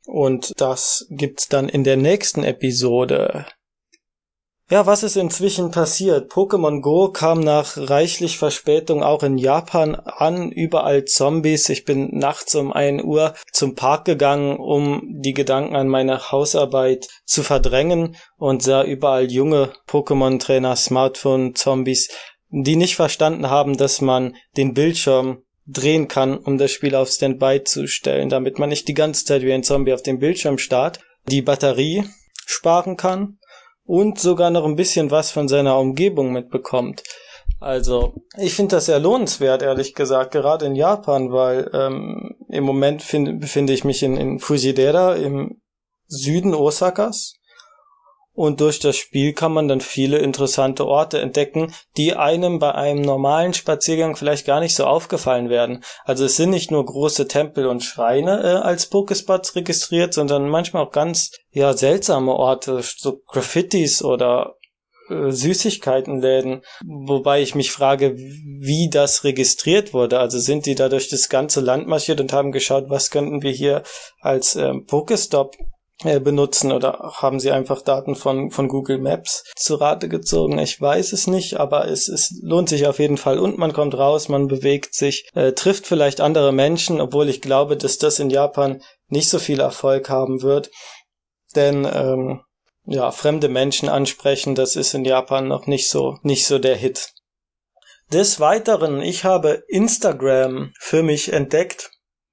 Und 0.05 0.53
das 0.61 1.07
gibt's 1.09 1.47
dann 1.47 1.67
in 1.67 1.83
der 1.83 1.97
nächsten 1.97 2.43
Episode. 2.43 3.47
Ja, 4.71 4.85
was 4.85 5.01
ist 5.01 5.17
inzwischen 5.17 5.71
passiert? 5.71 6.31
Pokémon 6.31 6.81
Go 6.81 7.09
kam 7.11 7.39
nach 7.39 7.75
reichlich 7.75 8.37
Verspätung 8.37 9.01
auch 9.01 9.23
in 9.23 9.39
Japan 9.39 9.95
an, 9.95 10.51
überall 10.51 11.05
Zombies. 11.05 11.69
Ich 11.69 11.85
bin 11.85 12.15
nachts 12.15 12.53
um 12.53 12.71
ein 12.71 13.03
Uhr 13.03 13.33
zum 13.51 13.73
Park 13.73 14.05
gegangen, 14.05 14.57
um 14.57 15.01
die 15.07 15.33
Gedanken 15.33 15.75
an 15.75 15.87
meine 15.87 16.31
Hausarbeit 16.31 17.07
zu 17.25 17.41
verdrängen 17.41 18.15
und 18.37 18.61
sah 18.61 18.83
überall 18.83 19.31
junge 19.31 19.73
Pokémon-Trainer, 19.87 20.75
Smartphone-Zombies, 20.75 22.09
die 22.49 22.75
nicht 22.75 22.95
verstanden 22.95 23.49
haben, 23.49 23.75
dass 23.75 24.01
man 24.01 24.35
den 24.55 24.75
Bildschirm 24.75 25.41
drehen 25.65 26.07
kann, 26.07 26.37
um 26.37 26.59
das 26.59 26.69
Spiel 26.69 26.93
auf 26.93 27.09
Standby 27.09 27.63
zu 27.63 27.87
stellen, 27.87 28.29
damit 28.29 28.59
man 28.59 28.69
nicht 28.69 28.87
die 28.87 28.93
ganze 28.93 29.25
Zeit 29.25 29.41
wie 29.41 29.53
ein 29.53 29.63
Zombie 29.63 29.93
auf 29.93 30.03
dem 30.03 30.19
Bildschirm 30.19 30.59
starrt, 30.59 30.99
die 31.25 31.41
Batterie 31.41 32.03
sparen 32.45 32.97
kann 32.97 33.39
und 33.89 34.19
sogar 34.19 34.51
noch 34.51 34.65
ein 34.65 34.75
bisschen 34.75 35.09
was 35.09 35.31
von 35.31 35.47
seiner 35.47 35.79
Umgebung 35.79 36.31
mitbekommt. 36.31 37.01
Also, 37.59 38.13
ich 38.37 38.53
finde 38.53 38.75
das 38.75 38.85
sehr 38.85 38.99
lohnenswert, 38.99 39.63
ehrlich 39.63 39.95
gesagt, 39.95 40.29
gerade 40.29 40.67
in 40.67 40.75
Japan, 40.75 41.31
weil 41.31 41.71
ähm, 41.73 42.35
im 42.49 42.63
Moment 42.63 43.01
find, 43.01 43.41
befinde 43.41 43.73
ich 43.73 43.83
mich 43.83 44.03
in, 44.03 44.15
in 44.15 44.37
Fujidera 44.37 45.15
im 45.15 45.59
Süden 46.05 46.53
Osakas 46.53 47.38
und 48.39 48.61
durch 48.61 48.79
das 48.79 48.95
Spiel 48.95 49.33
kann 49.33 49.51
man 49.51 49.67
dann 49.67 49.81
viele 49.81 50.19
interessante 50.19 50.87
Orte 50.87 51.19
entdecken, 51.19 51.73
die 51.97 52.15
einem 52.15 52.57
bei 52.57 52.73
einem 52.73 53.01
normalen 53.01 53.53
Spaziergang 53.53 54.15
vielleicht 54.15 54.45
gar 54.45 54.61
nicht 54.61 54.77
so 54.77 54.85
aufgefallen 54.85 55.49
werden. 55.49 55.83
Also 56.05 56.23
es 56.23 56.37
sind 56.37 56.51
nicht 56.51 56.71
nur 56.71 56.85
große 56.85 57.27
Tempel 57.27 57.67
und 57.67 57.83
Schreine 57.83 58.41
äh, 58.41 58.65
als 58.65 58.85
Pokespots 58.85 59.57
registriert, 59.57 60.13
sondern 60.13 60.47
manchmal 60.47 60.85
auch 60.85 60.93
ganz 60.93 61.31
ja 61.51 61.73
seltsame 61.73 62.31
Orte, 62.31 62.81
so 62.81 63.19
Graffitis 63.27 64.01
oder 64.01 64.55
äh, 65.09 65.31
Süßigkeitenläden, 65.31 66.61
wobei 66.85 67.41
ich 67.41 67.55
mich 67.55 67.73
frage, 67.73 68.15
wie 68.15 68.89
das 68.89 69.25
registriert 69.25 69.93
wurde. 69.93 70.17
Also 70.17 70.39
sind 70.39 70.65
die 70.65 70.75
da 70.75 70.87
durch 70.87 71.09
das 71.09 71.27
ganze 71.27 71.59
Land 71.59 71.87
marschiert 71.87 72.21
und 72.21 72.31
haben 72.31 72.53
geschaut, 72.53 72.85
was 72.87 73.11
könnten 73.11 73.41
wir 73.41 73.51
hier 73.51 73.83
als 74.21 74.55
ähm, 74.55 74.85
Pokestop 74.85 75.57
benutzen 76.03 76.71
oder 76.71 77.13
haben 77.17 77.39
sie 77.39 77.51
einfach 77.51 77.81
Daten 77.81 78.15
von, 78.15 78.51
von 78.51 78.69
Google 78.69 78.99
Maps 78.99 79.43
zu 79.55 79.75
Rate 79.75 80.07
gezogen? 80.07 80.57
Ich 80.57 80.79
weiß 80.79 81.11
es 81.11 81.27
nicht, 81.27 81.59
aber 81.59 81.87
es, 81.87 82.07
es 82.07 82.39
lohnt 82.41 82.69
sich 82.69 82.87
auf 82.87 82.99
jeden 82.99 83.17
Fall 83.17 83.37
und 83.37 83.57
man 83.57 83.73
kommt 83.73 83.97
raus, 83.97 84.29
man 84.29 84.47
bewegt 84.47 84.95
sich, 84.95 85.27
äh, 85.33 85.51
trifft 85.51 85.85
vielleicht 85.85 86.21
andere 86.21 86.53
Menschen, 86.53 87.01
obwohl 87.01 87.27
ich 87.27 87.41
glaube, 87.41 87.75
dass 87.75 87.97
das 87.97 88.19
in 88.19 88.29
Japan 88.29 88.81
nicht 89.09 89.29
so 89.29 89.39
viel 89.39 89.59
Erfolg 89.59 90.09
haben 90.09 90.41
wird. 90.41 90.71
Denn 91.55 91.85
ähm, 91.91 92.41
ja, 92.85 93.11
fremde 93.11 93.49
Menschen 93.49 93.89
ansprechen, 93.89 94.55
das 94.55 94.75
ist 94.75 94.93
in 94.93 95.03
Japan 95.03 95.47
noch 95.47 95.67
nicht 95.67 95.89
so, 95.89 96.17
nicht 96.23 96.45
so 96.45 96.59
der 96.59 96.75
Hit. 96.75 97.13
Des 98.11 98.39
Weiteren, 98.39 99.01
ich 99.01 99.25
habe 99.25 99.63
Instagram 99.67 100.71
für 100.79 101.03
mich 101.03 101.31
entdeckt 101.33 101.91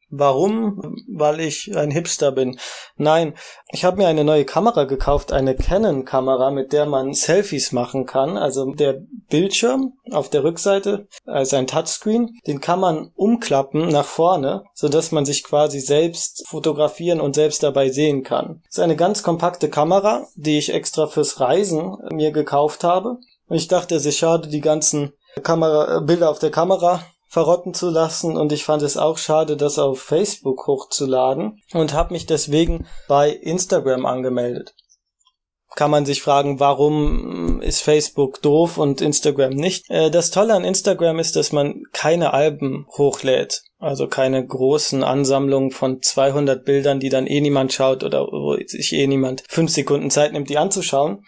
Warum? 0.09 1.03
Weil 1.09 1.40
ich 1.40 1.77
ein 1.77 1.90
Hipster 1.90 2.31
bin. 2.31 2.59
Nein, 2.97 3.35
ich 3.71 3.85
habe 3.85 3.97
mir 3.97 4.07
eine 4.07 4.23
neue 4.23 4.45
Kamera 4.45 4.85
gekauft, 4.85 5.33
eine 5.33 5.57
Canon-Kamera, 5.57 6.53
mit 6.53 6.73
der 6.73 6.87
man 6.87 7.12
Selfies 7.12 7.73
machen 7.73 8.07
kann. 8.07 8.37
Also 8.37 8.73
der 8.73 9.03
Bildschirm 9.29 9.95
auf 10.12 10.31
der 10.31 10.45
Rückseite, 10.45 11.09
also 11.25 11.57
ein 11.57 11.66
Touchscreen, 11.66 12.38
den 12.47 12.61
kann 12.61 12.79
man 12.79 13.11
umklappen 13.16 13.88
nach 13.88 14.05
vorne, 14.05 14.62
so 14.75 14.88
dass 14.88 15.11
man 15.11 15.25
sich 15.25 15.42
quasi 15.42 15.81
selbst 15.81 16.47
fotografieren 16.47 17.21
und 17.21 17.35
selbst 17.35 17.64
dabei 17.64 17.90
sehen 17.90 18.23
kann. 18.23 18.62
Das 18.66 18.79
ist 18.79 18.85
eine 18.85 18.97
ganz 18.97 19.25
kompakte 19.25 19.69
Kamera, 19.69 20.27
die 20.37 20.59
ich 20.59 20.73
extra 20.73 21.09
fürs 21.09 21.40
Reisen 21.40 21.97
mir 22.11 22.31
gekauft 22.31 22.85
habe. 22.85 23.19
Und 23.49 23.57
ich 23.57 23.69
dachte, 23.69 23.97
es 23.97 24.07
ist 24.07 24.19
schade, 24.19 24.49
die 24.49 24.61
ganzen 24.61 25.12
Kamera, 25.42 26.01
Bilder 26.01 26.31
auf 26.31 26.38
der 26.38 26.51
Kamera 26.51 27.03
verrotten 27.37 27.75
zu 27.75 27.90
lassen 27.90 28.35
und 28.35 28.51
ich 28.51 28.64
fand 28.64 28.81
es 28.81 28.96
auch 28.96 29.18
schade, 29.18 29.59
das 29.59 29.79
auf 29.79 30.01
Facebook 30.01 30.66
hochzuladen 30.66 31.61
und 31.75 31.92
habe 31.92 32.14
mich 32.14 32.25
deswegen 32.25 32.87
bei 33.09 33.29
Instagram 33.29 34.07
angemeldet. 34.07 34.75
Kann 35.75 35.90
man 35.90 36.07
sich 36.07 36.22
fragen, 36.22 36.61
warum 36.61 37.61
ist 37.61 37.83
Facebook 37.83 38.40
doof 38.40 38.79
und 38.79 39.03
Instagram 39.03 39.51
nicht? 39.51 39.85
Äh, 39.90 40.11
das 40.11 40.31
Tolle 40.31 40.55
an 40.55 40.64
Instagram 40.64 41.18
ist, 41.18 41.37
dass 41.37 41.53
man 41.53 41.83
keine 41.92 42.33
Alben 42.33 42.87
hochlädt. 42.96 43.64
Also 43.79 44.09
keine 44.09 44.46
großen 44.46 45.05
Ansammlungen 45.05 45.72
von 45.72 46.01
200 46.01 46.64
Bildern, 46.64 47.01
die 47.01 47.11
dann 47.11 47.27
eh 47.27 47.42
niemand 47.42 47.75
schaut 47.75 48.03
oder 48.03 48.22
wo 48.22 48.57
sich 48.66 48.94
eh 48.94 49.07
niemand 49.07 49.44
fünf 49.46 49.70
Sekunden 49.70 50.11
Zeit 50.11 50.33
nimmt, 50.33 50.49
die 50.49 50.57
anzuschauen, 50.57 51.27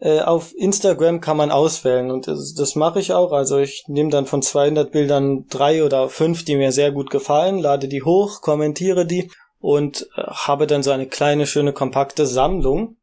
äh, 0.00 0.20
auf 0.20 0.54
Instagram 0.56 1.20
kann 1.20 1.36
man 1.36 1.50
auswählen 1.50 2.10
und 2.10 2.26
das, 2.26 2.54
das 2.54 2.74
mache 2.74 3.00
ich 3.00 3.12
auch. 3.12 3.32
Also 3.32 3.58
ich 3.58 3.84
nehme 3.86 4.10
dann 4.10 4.26
von 4.26 4.42
200 4.42 4.90
Bildern 4.90 5.46
drei 5.48 5.84
oder 5.84 6.08
fünf, 6.08 6.44
die 6.44 6.56
mir 6.56 6.72
sehr 6.72 6.90
gut 6.90 7.10
gefallen, 7.10 7.58
lade 7.58 7.86
die 7.86 8.02
hoch, 8.02 8.40
kommentiere 8.40 9.04
die 9.04 9.30
und 9.58 10.08
äh, 10.16 10.22
habe 10.22 10.66
dann 10.66 10.82
so 10.82 10.90
eine 10.90 11.06
kleine, 11.06 11.46
schöne, 11.46 11.72
kompakte 11.72 12.26
Sammlung. 12.26 12.96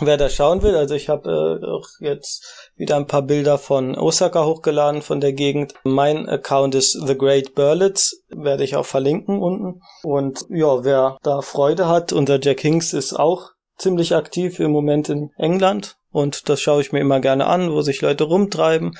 Wer 0.00 0.16
da 0.16 0.30
schauen 0.30 0.62
will, 0.62 0.74
also 0.74 0.94
ich 0.94 1.10
habe 1.10 1.60
äh, 1.62 1.66
auch 1.66 1.86
jetzt 2.00 2.70
wieder 2.76 2.96
ein 2.96 3.06
paar 3.06 3.22
Bilder 3.22 3.58
von 3.58 3.94
Osaka 3.94 4.44
hochgeladen 4.44 5.02
von 5.02 5.20
der 5.20 5.34
Gegend. 5.34 5.74
Mein 5.84 6.28
Account 6.28 6.74
ist 6.74 6.92
The 7.06 7.16
Great 7.16 7.54
Berlitz, 7.54 8.22
werde 8.28 8.64
ich 8.64 8.76
auch 8.76 8.86
verlinken 8.86 9.42
unten. 9.42 9.82
Und 10.02 10.46
ja, 10.48 10.82
wer 10.84 11.18
da 11.22 11.42
Freude 11.42 11.88
hat, 11.88 12.12
unser 12.12 12.40
Jack 12.40 12.60
Hinks 12.60 12.94
ist 12.94 13.12
auch 13.12 13.50
ziemlich 13.76 14.14
aktiv 14.14 14.60
im 14.60 14.70
Moment 14.70 15.10
in 15.10 15.30
England 15.36 15.96
und 16.12 16.48
das 16.48 16.60
schaue 16.60 16.80
ich 16.82 16.92
mir 16.92 17.00
immer 17.00 17.20
gerne 17.20 17.46
an, 17.46 17.72
wo 17.72 17.82
sich 17.82 18.00
Leute 18.00 18.24
rumtreiben. 18.24 18.96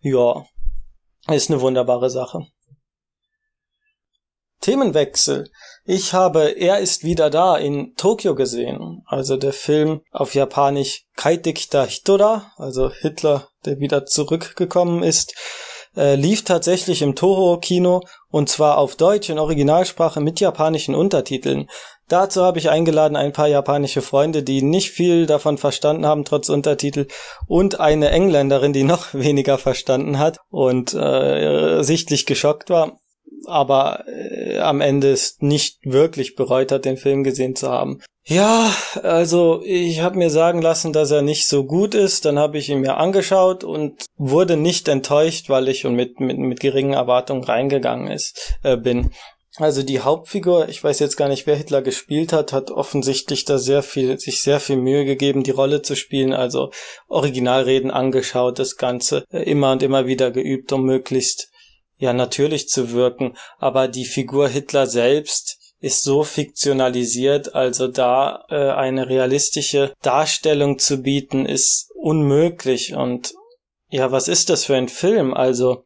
Ja, 0.00 0.44
ist 1.28 1.50
eine 1.50 1.60
wunderbare 1.60 2.10
Sache. 2.10 2.46
Themenwechsel. 4.60 5.50
Ich 5.84 6.14
habe 6.14 6.56
Er 6.56 6.78
ist 6.78 7.02
wieder 7.02 7.28
da 7.30 7.56
in 7.56 7.94
Tokio 7.96 8.36
gesehen. 8.36 9.02
Also 9.06 9.36
der 9.36 9.52
Film 9.52 10.02
auf 10.12 10.34
Japanisch 10.34 11.04
Kaitekita 11.16 11.84
Hitora, 11.84 12.52
also 12.56 12.90
Hitler, 12.90 13.48
der 13.64 13.80
wieder 13.80 14.06
zurückgekommen 14.06 15.02
ist, 15.02 15.34
äh, 15.96 16.14
lief 16.14 16.42
tatsächlich 16.44 17.02
im 17.02 17.14
Toho-Kino 17.14 18.02
und 18.30 18.48
zwar 18.48 18.78
auf 18.78 18.96
Deutsch 18.96 19.28
in 19.28 19.38
Originalsprache 19.38 20.20
mit 20.20 20.40
japanischen 20.40 20.94
Untertiteln. 20.94 21.68
Dazu 22.08 22.42
habe 22.42 22.58
ich 22.58 22.68
eingeladen 22.68 23.16
ein 23.16 23.32
paar 23.32 23.48
japanische 23.48 24.02
Freunde, 24.02 24.42
die 24.42 24.62
nicht 24.62 24.90
viel 24.90 25.26
davon 25.26 25.56
verstanden 25.56 26.04
haben, 26.04 26.24
trotz 26.24 26.48
Untertitel, 26.48 27.06
und 27.46 27.80
eine 27.80 28.10
Engländerin, 28.10 28.72
die 28.72 28.84
noch 28.84 29.08
weniger 29.14 29.58
verstanden 29.58 30.18
hat 30.18 30.38
und 30.50 30.94
äh, 30.94 31.82
sichtlich 31.82 32.26
geschockt 32.26 32.70
war, 32.70 32.98
aber 33.46 34.04
äh, 34.08 34.58
am 34.58 34.80
Ende 34.80 35.10
es 35.10 35.36
nicht 35.40 35.78
wirklich 35.84 36.36
bereut 36.36 36.72
hat, 36.72 36.84
den 36.84 36.96
Film 36.96 37.24
gesehen 37.24 37.56
zu 37.56 37.70
haben. 37.70 38.00
Ja, 38.24 38.72
also 39.02 39.62
ich 39.64 40.00
habe 40.00 40.16
mir 40.16 40.30
sagen 40.30 40.62
lassen, 40.62 40.92
dass 40.92 41.10
er 41.10 41.22
nicht 41.22 41.48
so 41.48 41.64
gut 41.64 41.94
ist. 41.94 42.24
Dann 42.24 42.38
habe 42.38 42.56
ich 42.56 42.68
ihn 42.68 42.80
mir 42.80 42.96
angeschaut 42.96 43.64
und 43.64 44.04
wurde 44.16 44.56
nicht 44.56 44.86
enttäuscht, 44.86 45.48
weil 45.48 45.68
ich 45.68 45.80
schon 45.80 45.96
mit, 45.96 46.20
mit, 46.20 46.38
mit 46.38 46.60
geringen 46.60 46.92
Erwartungen 46.92 47.42
reingegangen 47.42 48.08
ist, 48.08 48.56
äh, 48.62 48.76
bin. 48.76 49.10
Also 49.56 49.82
die 49.82 50.00
Hauptfigur, 50.00 50.68
ich 50.68 50.82
weiß 50.82 50.98
jetzt 51.00 51.16
gar 51.16 51.28
nicht, 51.28 51.46
wer 51.46 51.56
Hitler 51.56 51.82
gespielt 51.82 52.32
hat, 52.32 52.52
hat 52.52 52.70
offensichtlich 52.70 53.44
da 53.44 53.58
sehr 53.58 53.82
viel, 53.82 54.18
sich 54.18 54.40
sehr 54.40 54.60
viel 54.60 54.76
Mühe 54.76 55.04
gegeben, 55.04 55.42
die 55.42 55.50
Rolle 55.50 55.82
zu 55.82 55.94
spielen, 55.94 56.32
also 56.32 56.70
Originalreden 57.08 57.90
angeschaut, 57.90 58.58
das 58.58 58.76
Ganze 58.76 59.24
äh, 59.30 59.42
immer 59.42 59.72
und 59.72 59.82
immer 59.82 60.06
wieder 60.06 60.30
geübt, 60.30 60.72
um 60.72 60.84
möglichst 60.84 61.50
ja 61.96 62.12
natürlich 62.12 62.68
zu 62.68 62.92
wirken. 62.92 63.36
Aber 63.58 63.88
die 63.88 64.06
Figur 64.06 64.48
Hitler 64.48 64.86
selbst 64.86 65.58
ist 65.82 66.04
so 66.04 66.22
fiktionalisiert, 66.22 67.56
also 67.56 67.88
da 67.88 68.44
äh, 68.48 68.70
eine 68.70 69.08
realistische 69.08 69.92
Darstellung 70.00 70.78
zu 70.78 71.02
bieten, 71.02 71.44
ist 71.44 71.90
unmöglich. 71.96 72.94
Und 72.94 73.34
ja, 73.90 74.12
was 74.12 74.28
ist 74.28 74.48
das 74.48 74.64
für 74.64 74.76
ein 74.76 74.88
Film? 74.88 75.34
Also 75.34 75.82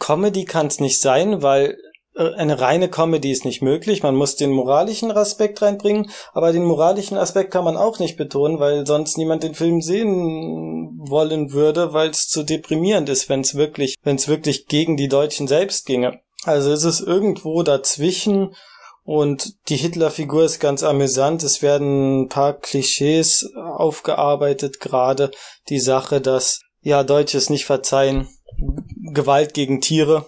Comedy 0.00 0.44
kann 0.46 0.66
es 0.66 0.80
nicht 0.80 1.00
sein, 1.00 1.42
weil 1.42 1.78
äh, 2.16 2.34
eine 2.34 2.60
reine 2.60 2.88
Comedy 2.88 3.30
ist 3.30 3.44
nicht 3.44 3.62
möglich. 3.62 4.02
Man 4.02 4.16
muss 4.16 4.34
den 4.34 4.50
moralischen 4.50 5.12
Aspekt 5.12 5.62
reinbringen, 5.62 6.10
aber 6.32 6.52
den 6.52 6.64
moralischen 6.64 7.16
Aspekt 7.16 7.52
kann 7.52 7.64
man 7.64 7.76
auch 7.76 8.00
nicht 8.00 8.16
betonen, 8.16 8.58
weil 8.58 8.84
sonst 8.84 9.16
niemand 9.16 9.44
den 9.44 9.54
Film 9.54 9.80
sehen 9.80 10.98
wollen 11.08 11.52
würde, 11.52 11.92
weil 11.92 12.10
es 12.10 12.26
zu 12.26 12.42
deprimierend 12.42 13.08
ist, 13.08 13.28
wenn 13.28 13.42
es 13.42 13.54
wirklich, 13.54 13.94
wenn 14.02 14.16
es 14.16 14.26
wirklich 14.26 14.66
gegen 14.66 14.96
die 14.96 15.08
Deutschen 15.08 15.46
selbst 15.46 15.86
ginge. 15.86 16.18
Also 16.42 16.72
ist 16.72 16.84
es 16.84 17.00
irgendwo 17.00 17.62
dazwischen 17.62 18.56
und 19.04 19.54
die 19.68 19.76
Hitler-Figur 19.76 20.44
ist 20.44 20.60
ganz 20.60 20.82
amüsant. 20.82 21.42
Es 21.42 21.62
werden 21.62 22.22
ein 22.22 22.28
paar 22.28 22.54
Klischees 22.54 23.50
aufgearbeitet, 23.56 24.80
gerade 24.80 25.30
die 25.68 25.80
Sache, 25.80 26.20
dass 26.20 26.60
ja 26.80 27.02
Deutsches 27.02 27.50
nicht 27.50 27.64
verzeihen, 27.64 28.28
Gewalt 29.12 29.54
gegen 29.54 29.80
Tiere 29.80 30.26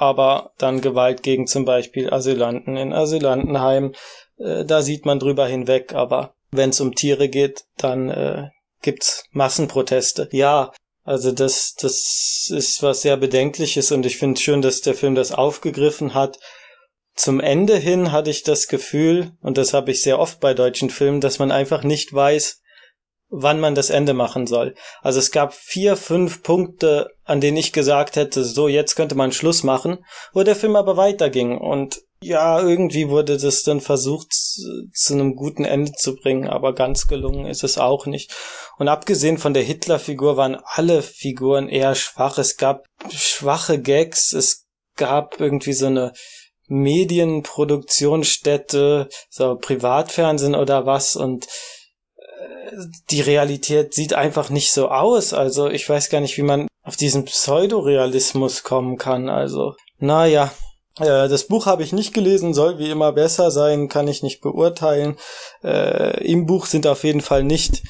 aber 0.00 0.52
dann 0.56 0.80
Gewalt 0.80 1.22
gegen 1.22 1.46
zum 1.46 1.66
Beispiel 1.66 2.10
Asylanten 2.10 2.78
in 2.78 2.94
Asylantenheimen, 2.94 3.94
äh, 4.38 4.64
da 4.64 4.80
sieht 4.80 5.04
man 5.04 5.18
drüber 5.18 5.46
hinweg, 5.46 5.92
aber 5.92 6.32
wenn 6.50 6.70
es 6.70 6.80
um 6.80 6.94
Tiere 6.94 7.28
geht, 7.28 7.64
dann 7.76 8.08
äh, 8.08 8.48
gibt's 8.80 9.24
Massenproteste. 9.32 10.30
Ja, 10.32 10.72
also 11.04 11.32
das, 11.32 11.74
das 11.74 12.48
ist 12.50 12.82
was 12.82 13.02
sehr 13.02 13.18
Bedenkliches 13.18 13.92
und 13.92 14.06
ich 14.06 14.16
finde 14.16 14.40
schön, 14.40 14.62
dass 14.62 14.80
der 14.80 14.94
Film 14.94 15.14
das 15.14 15.32
aufgegriffen 15.32 16.14
hat. 16.14 16.38
Zum 17.14 17.40
Ende 17.40 17.76
hin 17.76 18.12
hatte 18.12 18.30
ich 18.30 18.42
das 18.42 18.68
Gefühl, 18.68 19.32
und 19.40 19.58
das 19.58 19.74
habe 19.74 19.90
ich 19.90 20.02
sehr 20.02 20.18
oft 20.18 20.40
bei 20.40 20.54
deutschen 20.54 20.90
Filmen, 20.90 21.20
dass 21.20 21.38
man 21.38 21.50
einfach 21.50 21.82
nicht 21.82 22.12
weiß, 22.12 22.60
wann 23.30 23.60
man 23.60 23.74
das 23.74 23.90
Ende 23.90 24.12
machen 24.12 24.46
soll. 24.46 24.74
Also 25.02 25.18
es 25.18 25.30
gab 25.30 25.54
vier, 25.54 25.96
fünf 25.96 26.42
Punkte, 26.42 27.10
an 27.24 27.40
denen 27.40 27.56
ich 27.56 27.72
gesagt 27.72 28.16
hätte, 28.16 28.44
so 28.44 28.68
jetzt 28.68 28.96
könnte 28.96 29.14
man 29.14 29.32
Schluss 29.32 29.62
machen, 29.62 30.04
wo 30.32 30.42
der 30.42 30.56
Film 30.56 30.76
aber 30.76 30.96
weiterging 30.96 31.56
und 31.56 32.02
ja, 32.22 32.60
irgendwie 32.60 33.08
wurde 33.08 33.38
das 33.38 33.62
dann 33.62 33.80
versucht 33.80 34.32
zu 34.32 35.14
einem 35.14 35.36
guten 35.36 35.64
Ende 35.64 35.92
zu 35.92 36.16
bringen, 36.16 36.48
aber 36.48 36.74
ganz 36.74 37.06
gelungen 37.06 37.46
ist 37.46 37.64
es 37.64 37.78
auch 37.78 38.04
nicht. 38.04 38.34
Und 38.76 38.88
abgesehen 38.88 39.38
von 39.38 39.54
der 39.54 39.62
Hitler-Figur 39.62 40.36
waren 40.36 40.58
alle 40.62 41.00
Figuren 41.00 41.70
eher 41.70 41.94
schwach. 41.94 42.36
Es 42.36 42.58
gab 42.58 42.84
schwache 43.10 43.80
Gags, 43.80 44.34
es 44.34 44.66
gab 44.96 45.40
irgendwie 45.40 45.72
so 45.72 45.86
eine 45.86 46.12
Medienproduktionsstätte, 46.70 49.08
so 49.28 49.56
Privatfernsehen 49.56 50.54
oder 50.54 50.86
was 50.86 51.16
und 51.16 51.48
äh, 52.16 52.76
die 53.10 53.20
Realität 53.20 53.92
sieht 53.92 54.14
einfach 54.14 54.48
nicht 54.50 54.72
so 54.72 54.88
aus. 54.88 55.34
Also 55.34 55.68
ich 55.68 55.88
weiß 55.88 56.10
gar 56.10 56.20
nicht, 56.20 56.36
wie 56.38 56.42
man 56.42 56.68
auf 56.82 56.96
diesen 56.96 57.24
Pseudorealismus 57.24 58.62
kommen 58.62 58.96
kann. 58.96 59.28
Also, 59.28 59.74
naja. 59.98 60.52
Äh, 60.98 61.28
das 61.28 61.44
Buch 61.44 61.66
habe 61.66 61.82
ich 61.82 61.92
nicht 61.92 62.14
gelesen, 62.14 62.54
soll 62.54 62.78
wie 62.78 62.90
immer 62.90 63.12
besser 63.12 63.50
sein, 63.50 63.88
kann 63.88 64.08
ich 64.08 64.22
nicht 64.22 64.40
beurteilen. 64.40 65.16
Äh, 65.62 66.24
Im 66.24 66.46
Buch 66.46 66.66
sind 66.66 66.86
auf 66.86 67.04
jeden 67.04 67.20
Fall 67.20 67.42
nicht, 67.42 67.82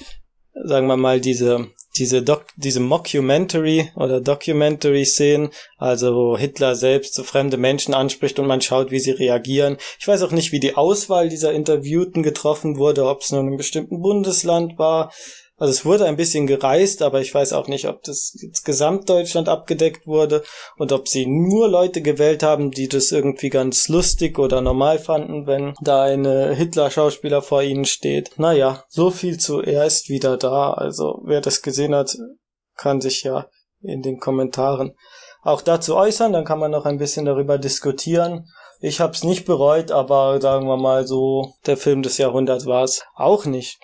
sagen 0.64 0.86
wir 0.86 0.96
mal, 0.96 1.20
diese 1.20 1.68
diese 1.96 2.22
Doc, 2.22 2.46
diese 2.57 2.81
Mockumentary 2.81 3.90
oder 3.96 4.20
Documentary-Szenen, 4.20 5.50
also 5.76 6.14
wo 6.14 6.38
Hitler 6.38 6.74
selbst 6.74 7.14
so 7.14 7.24
fremde 7.24 7.57
Menschen 7.57 7.94
anspricht 7.94 8.38
und 8.38 8.46
man 8.46 8.61
schaut, 8.61 8.90
wie 8.90 9.00
sie 9.00 9.11
reagieren. 9.11 9.76
Ich 9.98 10.07
weiß 10.07 10.22
auch 10.22 10.31
nicht, 10.31 10.53
wie 10.53 10.61
die 10.61 10.76
Auswahl 10.76 11.29
dieser 11.29 11.53
Interviewten 11.53 12.22
getroffen 12.22 12.79
wurde, 12.79 13.07
ob 13.07 13.22
es 13.22 13.33
nur 13.33 13.40
in 13.40 13.48
einem 13.48 13.57
bestimmten 13.57 14.00
Bundesland 14.00 14.79
war. 14.79 15.12
Also 15.60 15.72
es 15.72 15.84
wurde 15.84 16.06
ein 16.06 16.16
bisschen 16.16 16.46
gereist, 16.46 17.02
aber 17.02 17.20
ich 17.20 17.34
weiß 17.34 17.52
auch 17.52 17.68
nicht, 17.68 17.86
ob 17.86 18.02
das 18.02 18.34
Gesamtdeutschland 18.64 19.46
abgedeckt 19.46 20.06
wurde 20.06 20.42
und 20.78 20.90
ob 20.90 21.06
sie 21.06 21.26
nur 21.26 21.68
Leute 21.68 22.00
gewählt 22.00 22.42
haben, 22.42 22.70
die 22.70 22.88
das 22.88 23.12
irgendwie 23.12 23.50
ganz 23.50 23.88
lustig 23.88 24.38
oder 24.38 24.62
normal 24.62 24.98
fanden, 24.98 25.46
wenn 25.46 25.74
da 25.82 26.02
eine 26.02 26.54
Hitler-Schauspieler 26.54 27.42
vor 27.42 27.62
ihnen 27.62 27.84
steht. 27.84 28.38
Naja, 28.38 28.84
so 28.88 29.10
viel 29.10 29.38
zu 29.38 29.60
er 29.60 29.84
ist 29.84 30.08
wieder 30.08 30.38
da. 30.38 30.72
Also 30.72 31.20
wer 31.26 31.42
das 31.42 31.60
gesehen 31.60 31.94
hat, 31.94 32.16
kann 32.76 33.02
sich 33.02 33.22
ja 33.22 33.46
in 33.82 34.00
den 34.00 34.18
Kommentaren 34.18 34.94
auch 35.42 35.60
dazu 35.60 35.94
äußern, 35.94 36.32
dann 36.32 36.46
kann 36.46 36.58
man 36.58 36.70
noch 36.70 36.86
ein 36.86 36.98
bisschen 36.98 37.26
darüber 37.26 37.58
diskutieren. 37.58 38.46
Ich 38.80 38.98
hab's 39.00 39.24
nicht 39.24 39.44
bereut, 39.44 39.90
aber 39.90 40.40
sagen 40.40 40.66
wir 40.66 40.78
mal 40.78 41.06
so, 41.06 41.52
der 41.66 41.76
Film 41.76 42.00
des 42.02 42.16
Jahrhunderts 42.16 42.64
war 42.64 42.82
es 42.82 43.02
auch 43.14 43.44
nicht. 43.44 43.78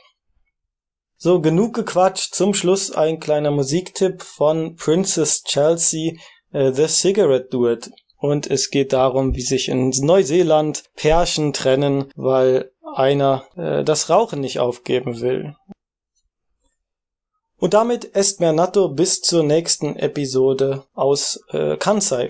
So, 1.18 1.40
genug 1.40 1.74
gequatscht. 1.74 2.34
Zum 2.34 2.52
Schluss 2.52 2.90
ein 2.90 3.20
kleiner 3.20 3.50
Musiktipp 3.50 4.22
von 4.22 4.76
Princess 4.76 5.42
Chelsea, 5.44 6.12
äh, 6.52 6.72
The 6.72 6.88
Cigarette 6.88 7.48
Duet. 7.50 7.90
Und 8.18 8.46
es 8.46 8.70
geht 8.70 8.92
darum, 8.92 9.34
wie 9.34 9.42
sich 9.42 9.68
in 9.68 9.88
Neuseeland 9.90 10.84
Pärchen 10.94 11.54
trennen, 11.54 12.10
weil 12.16 12.70
einer 12.94 13.44
äh, 13.56 13.82
das 13.82 14.10
Rauchen 14.10 14.40
nicht 14.40 14.58
aufgeben 14.58 15.20
will. 15.20 15.54
Und 17.58 17.72
damit 17.72 18.14
esst 18.14 18.40
mehr 18.40 18.52
Natto 18.52 18.90
bis 18.90 19.22
zur 19.22 19.42
nächsten 19.42 19.96
Episode 19.96 20.84
aus 20.92 21.40
äh, 21.48 21.78
Kansai. 21.78 22.28